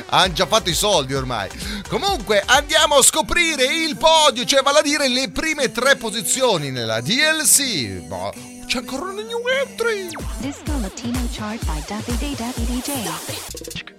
hanno 0.10 0.34
già 0.34 0.45
fatto 0.45 0.70
i 0.70 0.74
soldi 0.74 1.14
ormai. 1.14 1.50
Comunque 1.88 2.43
andiamo 2.45 2.95
a 2.95 3.04
scoprire 3.04 3.66
il 3.66 3.98
podio, 3.98 4.45
cioè 4.45 4.62
vale 4.62 4.80
a 4.80 4.82
dire 4.82 5.08
le 5.08 5.30
prime 5.30 5.72
tre 5.72 5.95
posizioni 5.95 6.72
nella 6.72 7.02
DLC. 7.02 8.02
Boh, 8.08 8.57
c'è 8.68 8.80
ancora 8.80 9.11
una 9.11 9.22
new 9.22 9.41
entry. 9.47 10.09
Disco 10.39 10.78
Latino 10.82 11.26
Chart 11.32 11.65
by 11.65 11.84
Daffy 11.88 12.18
Day 12.18 12.36
DJ. 12.36 13.95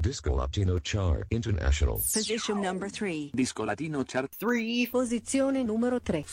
Disco 0.00 0.34
Latino 0.34 0.78
Chart 0.82 1.26
International. 1.28 1.94
Position 1.94 2.58
number 2.58 2.90
3. 2.90 3.28
Disco 3.30 3.62
Latino 3.62 4.02
Chart 4.04 4.34
3. 4.36 4.88
Posizione 4.90 5.62
numero 5.62 6.02
3. 6.02 6.24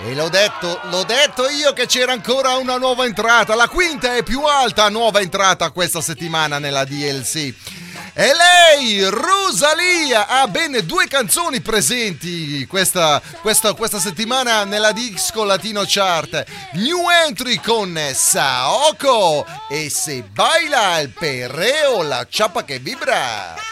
E 0.00 0.14
l'ho 0.14 0.30
detto, 0.30 0.80
l'ho 0.84 1.04
detto 1.04 1.46
io 1.46 1.74
che 1.74 1.84
c'era 1.84 2.12
ancora 2.12 2.56
una 2.56 2.78
nuova 2.78 3.04
entrata. 3.04 3.54
La 3.54 3.68
quinta 3.68 4.16
e 4.16 4.22
più 4.22 4.42
alta 4.44 4.88
nuova 4.88 5.20
entrata 5.20 5.70
questa 5.72 6.00
settimana 6.00 6.58
nella 6.58 6.84
DLC. 6.84 7.81
E 8.14 8.30
lei, 8.34 9.08
Rosalia, 9.08 10.26
ha 10.28 10.46
ben 10.46 10.78
due 10.84 11.08
canzoni 11.08 11.62
presenti 11.62 12.66
questa, 12.66 13.22
questa, 13.40 13.72
questa 13.72 13.98
settimana 13.98 14.64
nella 14.64 14.92
Disco 14.92 15.44
Latino 15.44 15.84
Chart. 15.86 16.44
New 16.74 17.08
entry 17.08 17.58
con 17.58 17.98
Saoko 18.12 19.46
e 19.70 19.88
Se 19.88 20.22
baila 20.24 20.98
il 21.00 21.08
perreo, 21.08 22.02
la 22.02 22.26
chapa 22.28 22.64
che 22.64 22.78
vibra. 22.80 23.71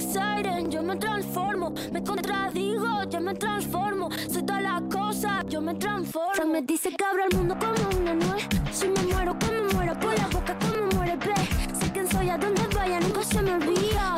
Siren, 0.00 0.70
yo 0.70 0.82
me 0.82 0.96
transformo. 0.96 1.72
Me 1.92 2.02
contradigo, 2.02 3.04
yo 3.08 3.20
me 3.20 3.34
transformo. 3.34 4.08
Soy 4.30 4.42
toda 4.44 4.60
la 4.60 4.82
cosa, 4.92 5.42
yo 5.48 5.60
me 5.60 5.74
transformo. 5.74 6.34
Se 6.34 6.44
me 6.44 6.62
dice 6.62 6.90
que 6.90 7.04
abro 7.04 7.24
el 7.30 7.36
mundo 7.36 7.56
como 7.58 8.00
una 8.00 8.14
nuez. 8.14 8.46
Si 8.72 8.88
me 8.88 9.02
muero, 9.12 9.36
como 9.38 9.72
muero, 9.74 9.98
por 9.98 10.18
la 10.18 10.26
boca, 10.28 10.56
como 10.58 10.86
muere, 10.96 11.16
ve. 11.16 11.34
Sé 11.78 11.92
quién 11.92 12.08
soy, 12.10 12.28
a 12.30 12.36
donde 12.38 12.62
vaya, 12.74 13.00
nunca 13.00 13.22
se 13.22 13.42
me 13.42 13.54
olvida. 13.54 14.16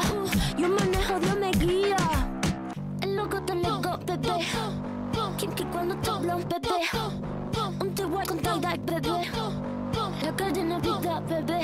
Yo 0.57 0.69
manejo, 0.69 1.21
Dios 1.21 1.39
me 1.39 1.51
guía. 1.53 1.97
El 3.03 3.17
loco 3.17 3.41
te 3.43 3.55
lego, 3.55 3.99
bebé. 4.07 4.47
Quien 5.39 5.53
que 5.53 5.65
cuando 5.67 5.97
te 5.97 6.11
habla 6.11 6.37
un 6.37 6.49
bebé. 6.49 6.81
Un 7.81 7.95
te 7.95 8.05
voy 8.05 8.27
con 8.27 8.39
tie-dye, 8.39 8.81
bebé. 8.85 9.31
La 10.23 10.37
cadena 10.37 10.79
vida, 10.79 11.21
bebé. 11.21 11.61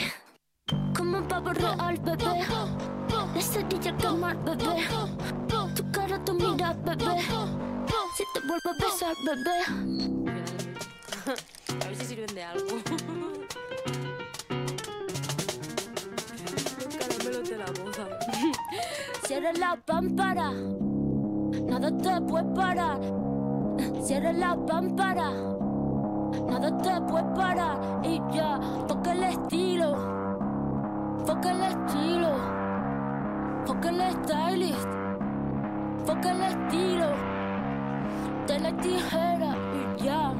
Como 0.96 1.18
un 1.18 1.24
pavo 1.24 1.52
real, 1.52 1.98
bebé. 2.04 2.46
La 3.34 3.40
cerilla 3.40 3.90
al 3.90 3.96
quemar, 3.96 4.36
bebé. 4.44 4.86
Tu 5.74 5.90
cara, 5.90 6.24
tu 6.24 6.34
mira, 6.34 6.72
bebé. 6.84 7.20
Si 8.16 8.24
te 8.32 8.40
vuelvo 8.46 8.70
a 8.70 8.74
besar, 8.84 9.14
bebé. 9.26 9.58
A 11.26 11.86
ver 11.88 11.96
si 11.96 12.04
sirven 12.04 12.34
de 12.34 12.44
algo. 12.44 12.76
Los 16.78 16.94
caramelos 16.96 17.48
de 17.48 17.56
la 17.58 17.66
boda. 17.66 18.06
Cierra 19.26 19.52
la 19.54 19.76
pámpara, 19.84 20.52
nada 20.52 21.90
te 21.96 22.20
puede 22.20 22.44
parar. 22.54 23.00
Cierra 24.02 24.32
la 24.32 24.54
pámpara, 24.66 25.30
nada 26.46 26.76
te 26.78 27.00
puede 27.10 27.24
parar. 27.34 28.00
Y 28.04 28.20
ya, 28.32 28.60
toca 28.86 29.12
el 29.12 29.22
estilo, 29.24 29.96
toca 31.26 31.50
el 31.50 31.62
estilo, 31.62 32.30
toca 33.66 33.88
el 33.88 34.00
stylist, 34.12 34.88
toca 36.06 36.30
el 36.32 36.42
estilo. 36.42 37.08
De 38.46 38.60
la 38.60 38.76
tijera 38.76 39.56
y 39.72 40.02
ya, 40.04 40.33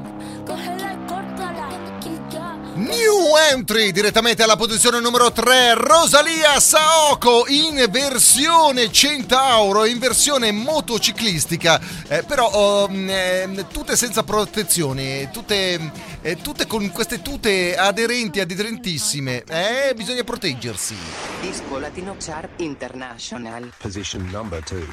New 3.45 3.57
entry 3.57 3.91
direttamente 3.91 4.43
alla 4.43 4.55
posizione 4.55 4.99
numero 4.99 5.31
3, 5.31 5.75
Rosalia 5.75 6.59
Saoko 6.59 7.45
in 7.47 7.85
versione 7.89 8.91
Centauro, 8.91 9.85
in 9.85 9.99
versione 9.99 10.51
motociclistica, 10.51 11.79
eh, 12.07 12.23
però 12.23 12.49
oh, 12.49 12.89
mm, 12.89 13.09
eh, 13.09 13.65
tutte 13.71 13.95
senza 13.95 14.23
protezioni, 14.23 15.29
tutte, 15.31 15.91
eh, 16.21 16.37
tutte 16.37 16.65
con 16.65 16.89
queste 16.91 17.21
tute 17.21 17.75
aderenti, 17.75 18.39
aderentissime, 18.39 19.43
eh, 19.47 19.93
bisogna 19.95 20.23
proteggersi. 20.23 20.95
Disco 21.41 21.77
Latino 21.77 22.15
Chart 22.19 22.49
International. 22.57 23.71
Position 23.77 24.27
number 24.31 24.63
two. 24.63 24.85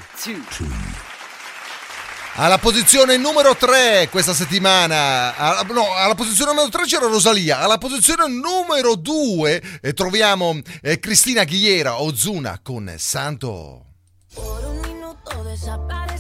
Alla 2.35 2.57
posizione 2.57 3.19
numero 3.19 3.55
3 3.55 4.09
questa 4.11 4.33
settimana, 4.33 5.37
alla, 5.37 5.63
no, 5.71 5.93
alla 5.95 6.15
posizione 6.15 6.53
numero 6.53 6.71
3 6.71 6.85
c'era 6.85 7.07
Rosalia, 7.07 7.59
alla 7.59 7.77
posizione 7.77 8.27
numero 8.27 8.95
2 8.95 9.63
eh, 9.83 9.93
troviamo 9.93 10.59
eh, 10.81 10.99
Cristina 10.99 11.45
Ghiera 11.45 12.01
Ozuna 12.01 12.59
con 12.63 12.91
Santo. 12.97 13.85
Por 14.33 14.65
un 14.65 14.81
minuto 14.81 15.43
desaparecí 15.43 16.12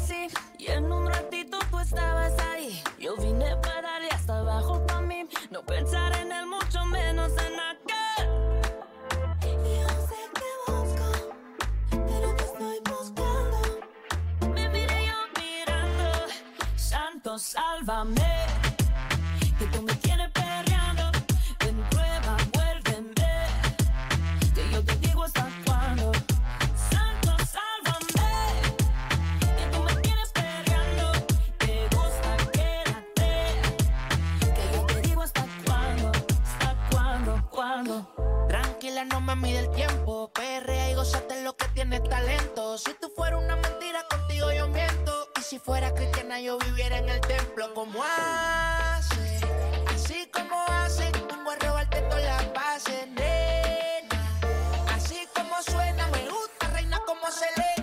Santo, 17.23 17.39
sálvame. 17.39 18.47
Que 19.57 19.67
tú 19.67 19.81
me 19.83 19.95
tienes 19.95 20.29
perreando, 20.33 21.13
ven 21.61 21.81
prueba, 21.89 22.37
vuélveme. 22.53 23.47
Que 24.53 24.71
yo 24.73 24.85
te 24.85 24.97
digo 24.97 25.23
hasta 25.23 25.49
cuándo. 25.65 26.11
Santo, 26.91 27.37
sálvame. 27.47 28.29
Que 29.39 29.67
tú 29.71 29.83
me 29.85 29.95
tienes 30.03 30.31
perreando, 30.31 31.13
te 31.59 31.89
gusta, 31.95 32.37
quédate. 32.51 33.61
Que 34.41 34.77
yo 34.77 34.87
te 34.87 35.01
digo 35.03 35.23
hasta 35.23 35.47
cuándo, 35.65 36.11
hasta 36.43 36.89
cuándo, 36.91 37.49
cuándo. 37.53 38.47
Tranquila, 38.49 39.05
no 39.05 39.21
me 39.21 39.37
mide 39.37 39.61
el 39.61 39.71
tiempo. 39.71 40.33
Perrea 40.35 40.91
y 40.91 40.95
gozate 40.95 41.41
lo 41.45 41.57
que 41.57 41.69
tiene 41.69 42.01
talento. 42.01 42.79
Si 42.79 42.93
tú 43.01 43.13
fueras 43.15 43.45
una 43.45 43.55
mentira, 43.55 44.05
contigo 44.11 44.51
yo 44.51 44.62
si 45.53 45.59
fuera 45.59 45.93
cristiana, 45.93 46.41
yo 46.41 46.57
viviera 46.57 46.97
en 46.97 47.11
el 47.11 47.21
templo. 47.21 47.75
como 47.75 48.03
hace? 48.03 49.39
Así 49.95 50.27
como 50.33 50.57
hace, 50.67 51.13
vengo 51.29 51.51
a 51.51 51.57
robarte 51.57 52.01
todas 52.09 52.25
las 52.25 52.55
bases, 52.55 53.07
nena. 53.09 54.21
Así 54.95 55.29
como 55.35 55.63
suena, 55.63 56.07
me 56.07 56.27
gusta, 56.31 56.69
reina 56.73 56.99
como 57.05 57.31
Selena. 57.31 57.63
Ahora 57.67 57.82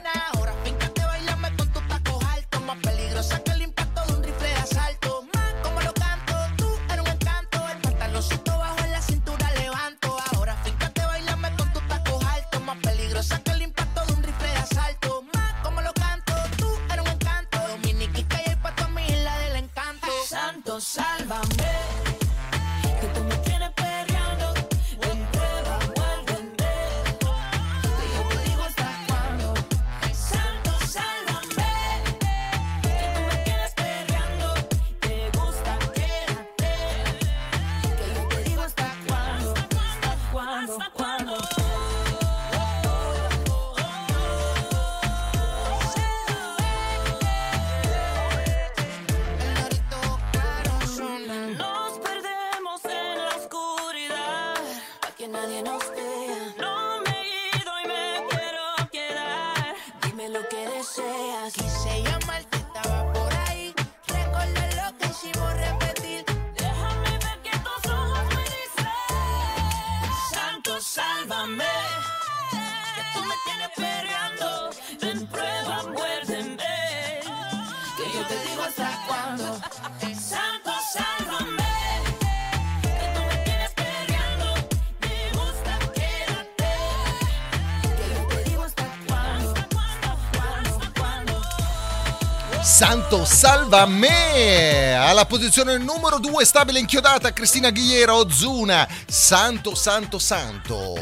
Santo 92.79 93.25
Salvame 93.25 94.93
alla 94.93 95.25
posizione 95.25 95.77
numero 95.77 96.17
2 96.17 96.45
stabile 96.45 96.79
inchiodata 96.79 97.33
Cristina 97.33 97.71
Ghiera 97.71 98.15
Ozuna 98.15 98.87
Santo 99.05 99.75
Santo 99.75 100.17
Santo 100.17 100.95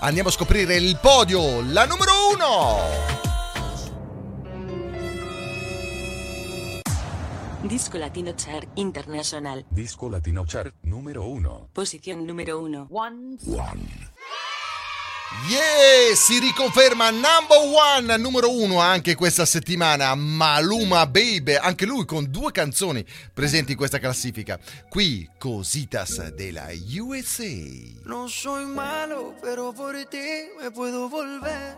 andiamo 0.00 0.28
a 0.28 0.32
scoprire 0.32 0.76
il 0.76 0.98
podio 1.00 1.62
la 1.62 1.86
numero 1.86 2.12
1 2.34 3.20
Disco 7.62 7.96
Latino 7.96 8.34
Chart 8.36 8.68
International. 8.74 9.64
Disco 9.68 10.08
Latino 10.08 10.44
Chart 10.44 10.74
numero 10.80 11.26
1. 11.30 11.68
Posición 11.72 12.24
número 12.26 12.60
1. 12.60 12.88
Yeah, 15.48 16.14
si 16.14 16.38
riconferma 16.38 17.10
number 17.10 17.58
one, 17.58 18.16
numero 18.16 18.50
uno 18.50 18.78
anche 18.78 19.14
questa 19.14 19.44
settimana, 19.44 20.14
Maluma 20.14 21.06
Baby, 21.06 21.54
anche 21.54 21.84
lui 21.84 22.04
con 22.04 22.30
due 22.30 22.52
canzoni 22.52 23.04
presenti 23.32 23.72
in 23.72 23.76
questa 23.76 23.98
classifica. 23.98 24.58
Qui 24.88 25.28
Cositas 25.38 26.28
della 26.30 26.68
USA. 26.98 27.44
No 28.04 28.28
soy 28.28 28.64
malo, 28.66 29.34
pero 29.40 29.72
por 29.72 29.94
ti 30.06 30.48
me 30.60 30.70
puedo 30.70 31.08
volver. 31.08 31.76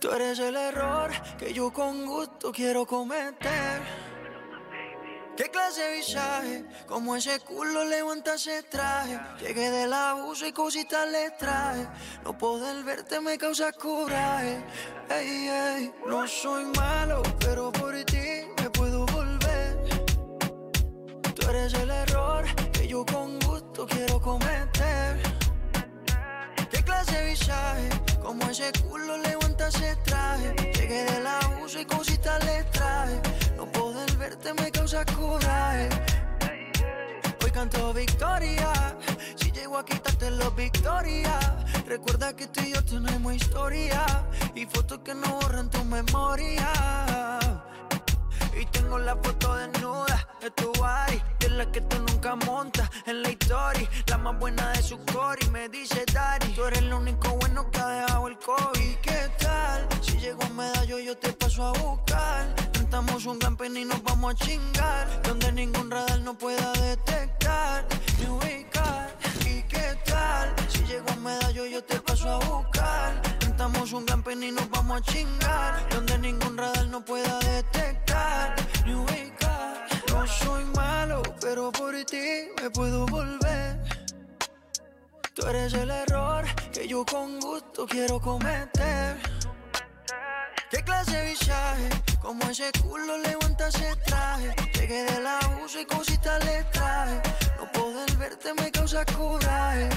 Tú 0.00 0.10
eres 0.10 0.38
el 0.38 0.56
error 0.56 1.10
que 1.36 1.52
yo 1.52 1.72
con 1.72 2.06
gusto 2.06 2.52
quiero 2.52 2.86
cometer. 2.86 3.82
¿Qué 5.38 5.48
clase 5.52 5.80
de 5.80 5.96
visaje? 5.98 6.64
Como 6.88 7.14
ese 7.14 7.38
culo 7.38 7.84
levanta 7.84 8.34
ese 8.34 8.60
traje. 8.64 9.20
Llegué 9.38 9.70
del 9.70 9.92
abuso 9.92 10.44
y 10.44 10.52
cositas 10.52 11.08
le 11.08 11.30
traje. 11.30 11.86
No 12.24 12.36
poder 12.36 12.82
verte 12.82 13.20
me 13.20 13.38
causa 13.38 13.70
coraje. 13.70 14.64
Ey, 15.08 15.48
ey, 15.48 15.94
no 16.08 16.26
soy 16.26 16.64
malo, 16.76 17.22
pero 17.38 17.70
por 17.70 17.94
ti 18.02 18.50
me 18.60 18.68
puedo 18.70 19.06
volver. 19.06 19.78
Tú 21.36 21.48
eres 21.50 21.72
el 21.74 21.88
error 21.88 22.44
que 22.72 22.88
yo 22.88 23.06
con 23.06 23.38
gusto 23.38 23.86
quiero 23.86 24.20
cometer. 24.20 25.22
¿Qué 26.68 26.82
clase 26.82 27.16
de 27.16 27.30
visaje? 27.30 27.88
Como 28.20 28.42
ese 28.50 28.72
culo 28.82 29.16
levanta 29.18 29.68
ese 29.68 29.94
traje. 30.04 30.52
Llegué 30.74 31.04
del 31.04 31.24
abuso 31.24 31.78
y 31.78 31.84
cositas 31.84 32.44
le 32.44 32.64
traje. 32.72 33.47
No 33.58 33.66
poder 33.72 34.16
verte 34.16 34.54
me 34.54 34.70
causa 34.70 35.04
coraje. 35.04 35.88
canto 37.52 37.92
victoria. 37.92 38.96
Si 39.34 39.50
llego 39.50 39.78
a 39.78 39.84
quitarte 39.84 40.30
los 40.30 40.54
victoria. 40.54 41.34
Recuerda 41.84 42.36
que 42.36 42.46
tú 42.46 42.60
y 42.60 42.72
yo 42.72 42.84
tenemos 42.84 43.34
historia. 43.34 44.06
Y 44.54 44.64
fotos 44.64 45.00
que 45.00 45.12
no 45.12 45.28
borran 45.40 45.68
tu 45.70 45.84
memoria. 45.84 46.70
Y 48.60 48.64
tengo 48.66 48.96
la 49.00 49.16
foto 49.16 49.56
desnuda 49.56 50.28
de 50.40 50.50
tu 50.52 50.72
body, 50.74 51.20
de 51.40 51.50
la 51.50 51.66
que 51.72 51.80
tú 51.80 51.98
nunca 51.98 52.36
montas 52.36 52.88
en 53.06 53.22
la 53.24 53.30
historia. 53.30 53.88
La 54.06 54.18
más 54.18 54.38
buena 54.38 54.70
de 54.70 54.82
su 54.84 54.98
core 55.12 55.48
me 55.50 55.68
dice 55.68 56.04
Daddy, 56.12 56.52
tú 56.54 56.64
eres 56.64 56.82
lo 56.84 56.98
único 56.98 57.28
bueno 57.40 57.68
que 57.72 57.80
ha 57.80 57.88
dejado 57.88 58.28
el 58.28 58.38
COVID. 58.38 58.94
¿Qué 59.02 59.30
tal? 59.40 59.88
Si 60.00 60.16
llego 60.18 60.44
a 60.44 60.48
medallo 60.50 61.00
yo 61.00 61.18
te 61.18 61.32
paso 61.32 61.64
a 61.66 61.72
buscar. 61.72 62.67
Cantamos 62.90 63.26
un 63.26 63.38
campeón 63.38 63.76
y 63.76 63.84
nos 63.84 64.02
vamos 64.02 64.32
a 64.32 64.44
chingar. 64.46 65.22
Donde 65.22 65.52
ningún 65.52 65.90
radar 65.90 66.20
no 66.20 66.32
pueda 66.38 66.72
detectar 66.72 67.86
ni 68.18 68.26
ubicar. 68.26 69.14
¿Y 69.44 69.62
qué 69.64 69.94
tal? 70.06 70.54
Si 70.70 70.78
llego 70.84 71.06
a 71.10 71.16
medallo 71.16 71.66
yo 71.66 71.84
te 71.84 72.00
paso 72.00 72.30
a 72.30 72.38
buscar. 72.38 73.20
Cantamos 73.40 73.92
un 73.92 74.06
campeón 74.06 74.42
y 74.42 74.52
nos 74.52 74.70
vamos 74.70 75.02
a 75.02 75.02
chingar. 75.02 75.86
Donde 75.90 76.18
ningún 76.18 76.56
radar 76.56 76.86
no 76.86 77.04
pueda 77.04 77.38
detectar 77.40 78.56
ni 78.86 78.94
ubicar. 78.94 79.86
No 80.08 80.26
soy 80.26 80.64
malo, 80.74 81.20
pero 81.42 81.70
por 81.70 81.94
ti 82.06 82.48
me 82.62 82.70
puedo 82.70 83.04
volver. 83.04 83.84
Tú 85.34 85.46
eres 85.46 85.74
el 85.74 85.90
error 85.90 86.46
que 86.72 86.88
yo 86.88 87.04
con 87.04 87.38
gusto 87.38 87.84
quiero 87.86 88.18
cometer. 88.18 89.37
¿Qué 90.70 90.82
clase 90.82 91.16
de 91.16 91.30
visaje? 91.30 91.88
Como 92.20 92.42
ese 92.44 92.70
culo 92.82 93.16
levanta 93.18 93.68
ese 93.68 93.96
traje. 94.04 94.54
Llegué 94.74 95.02
del 95.04 95.26
abuso 95.26 95.80
y 95.80 95.86
cositas 95.86 96.44
le 96.44 96.62
traje. 96.64 97.22
No 97.58 97.72
poder 97.72 98.16
verte 98.16 98.52
me 98.52 98.70
causa 98.70 99.02
coraje. 99.06 99.88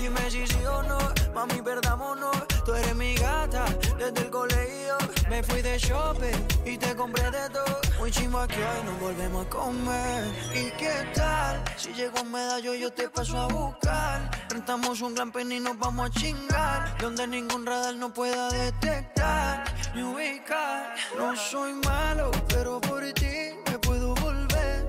Dime 0.00 0.30
si 0.30 0.46
sí 0.46 0.64
o 0.64 0.82
no, 0.82 0.98
mami, 1.34 1.60
perdámonos. 1.60 2.34
Tú 2.64 2.72
eres 2.74 2.96
mi 2.96 3.14
gata 3.16 3.66
desde 3.98 4.20
el 4.22 4.30
colegio. 4.30 4.96
Me 5.28 5.42
fui 5.42 5.60
de 5.60 5.78
shopping 5.78 6.40
y 6.64 6.78
te 6.78 6.96
compré 6.96 7.30
de 7.30 7.50
todo. 7.50 7.80
Muy 7.98 8.10
chimba 8.10 8.48
que 8.48 8.56
hoy 8.56 8.82
nos 8.86 8.98
volvemos 8.98 9.46
a 9.46 9.50
comer. 9.50 10.24
¿Y 10.54 10.70
qué 10.78 11.06
tal? 11.14 11.62
Si 11.76 11.92
llego 11.92 12.18
a 12.18 12.24
medallo, 12.24 12.74
yo 12.74 12.90
te 12.90 13.10
paso 13.10 13.36
a 13.36 13.46
buscar. 13.48 14.30
Rentamos 14.48 15.02
un 15.02 15.14
gran 15.14 15.30
pen 15.32 15.52
y 15.52 15.60
nos 15.60 15.78
vamos 15.78 16.08
a 16.08 16.18
chingar. 16.18 16.96
Donde 16.98 17.26
ningún 17.26 17.66
radar 17.66 17.94
no 17.94 18.10
pueda 18.10 18.48
detectar 18.48 19.64
ni 19.94 20.02
ubicar. 20.02 20.94
No 21.18 21.36
soy 21.36 21.74
malo, 21.74 22.30
pero 22.48 22.80
por 22.80 23.04
ti 23.12 23.52
me 23.66 23.78
puedo 23.78 24.14
volver. 24.14 24.86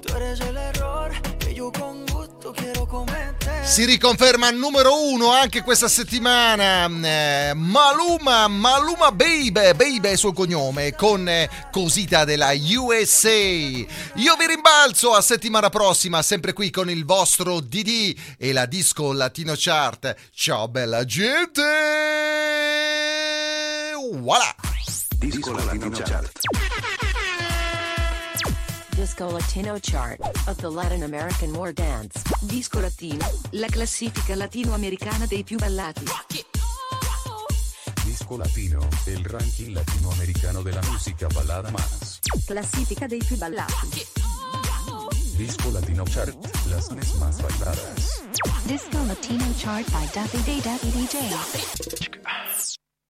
Tú 0.00 0.16
eres 0.16 0.40
el 0.42 0.56
error 0.56 1.10
que 1.40 1.54
yo 1.54 1.72
con. 1.72 2.07
Si 3.68 3.84
riconferma 3.84 4.50
numero 4.50 5.08
uno 5.10 5.30
anche 5.30 5.62
questa 5.62 5.88
settimana 5.88 6.86
eh, 6.86 7.52
Maluma, 7.54 8.48
Maluma 8.48 9.12
Baby, 9.12 9.50
Baby 9.74 10.00
è 10.00 10.10
il 10.12 10.18
suo 10.18 10.32
cognome, 10.32 10.94
con 10.94 11.28
eh, 11.28 11.48
Cosita 11.70 12.24
della 12.24 12.52
USA. 12.54 13.28
Io 13.28 14.36
vi 14.38 14.46
rimbalzo 14.46 15.12
a 15.12 15.20
settimana 15.20 15.68
prossima, 15.68 16.22
sempre 16.22 16.54
qui 16.54 16.70
con 16.70 16.88
il 16.88 17.04
vostro 17.04 17.60
DD 17.60 18.16
e 18.38 18.52
la 18.52 18.64
Disco 18.64 19.12
Latino 19.12 19.52
Chart. 19.54 20.14
Ciao 20.32 20.66
bella 20.68 21.04
gente! 21.04 21.62
Voilà! 24.20 24.54
Disco 25.18 25.52
Latino 25.52 25.90
Chart. 25.90 27.07
Disco 29.08 29.32
Latino 29.32 29.78
Chart 29.78 30.20
of 30.46 30.58
the 30.58 30.68
Latin 30.70 31.02
American 31.02 31.54
War 31.54 31.72
Dance. 31.72 32.22
Disco 32.42 32.78
Latino, 32.78 33.26
la 33.52 33.66
classifica 33.66 34.36
latinoamericana 34.36 35.24
dei 35.24 35.42
più 35.42 35.56
ballati. 35.56 36.04
Disco 38.04 38.36
Latino, 38.36 38.86
el 39.06 39.24
ranking 39.24 39.72
latinoamericano 39.72 40.62
de 40.62 40.72
la 40.72 40.82
música 40.90 41.26
balada 41.28 41.70
más. 41.70 42.20
Classifica 42.44 43.06
dei 43.06 43.22
più 43.24 43.38
ballati. 43.38 44.06
Disco 45.36 45.70
Latino 45.70 46.04
Chart, 46.04 46.36
las 46.68 46.90
mes 46.90 47.14
más 47.14 47.40
bailadas. 47.40 48.24
Disco 48.66 49.02
Latino 49.06 49.46
Chart 49.56 49.90
by 49.90 50.06
Daffy 50.12 50.42
Day 50.42 50.60
Daffy 50.60 50.90
DJ. 50.90 52.87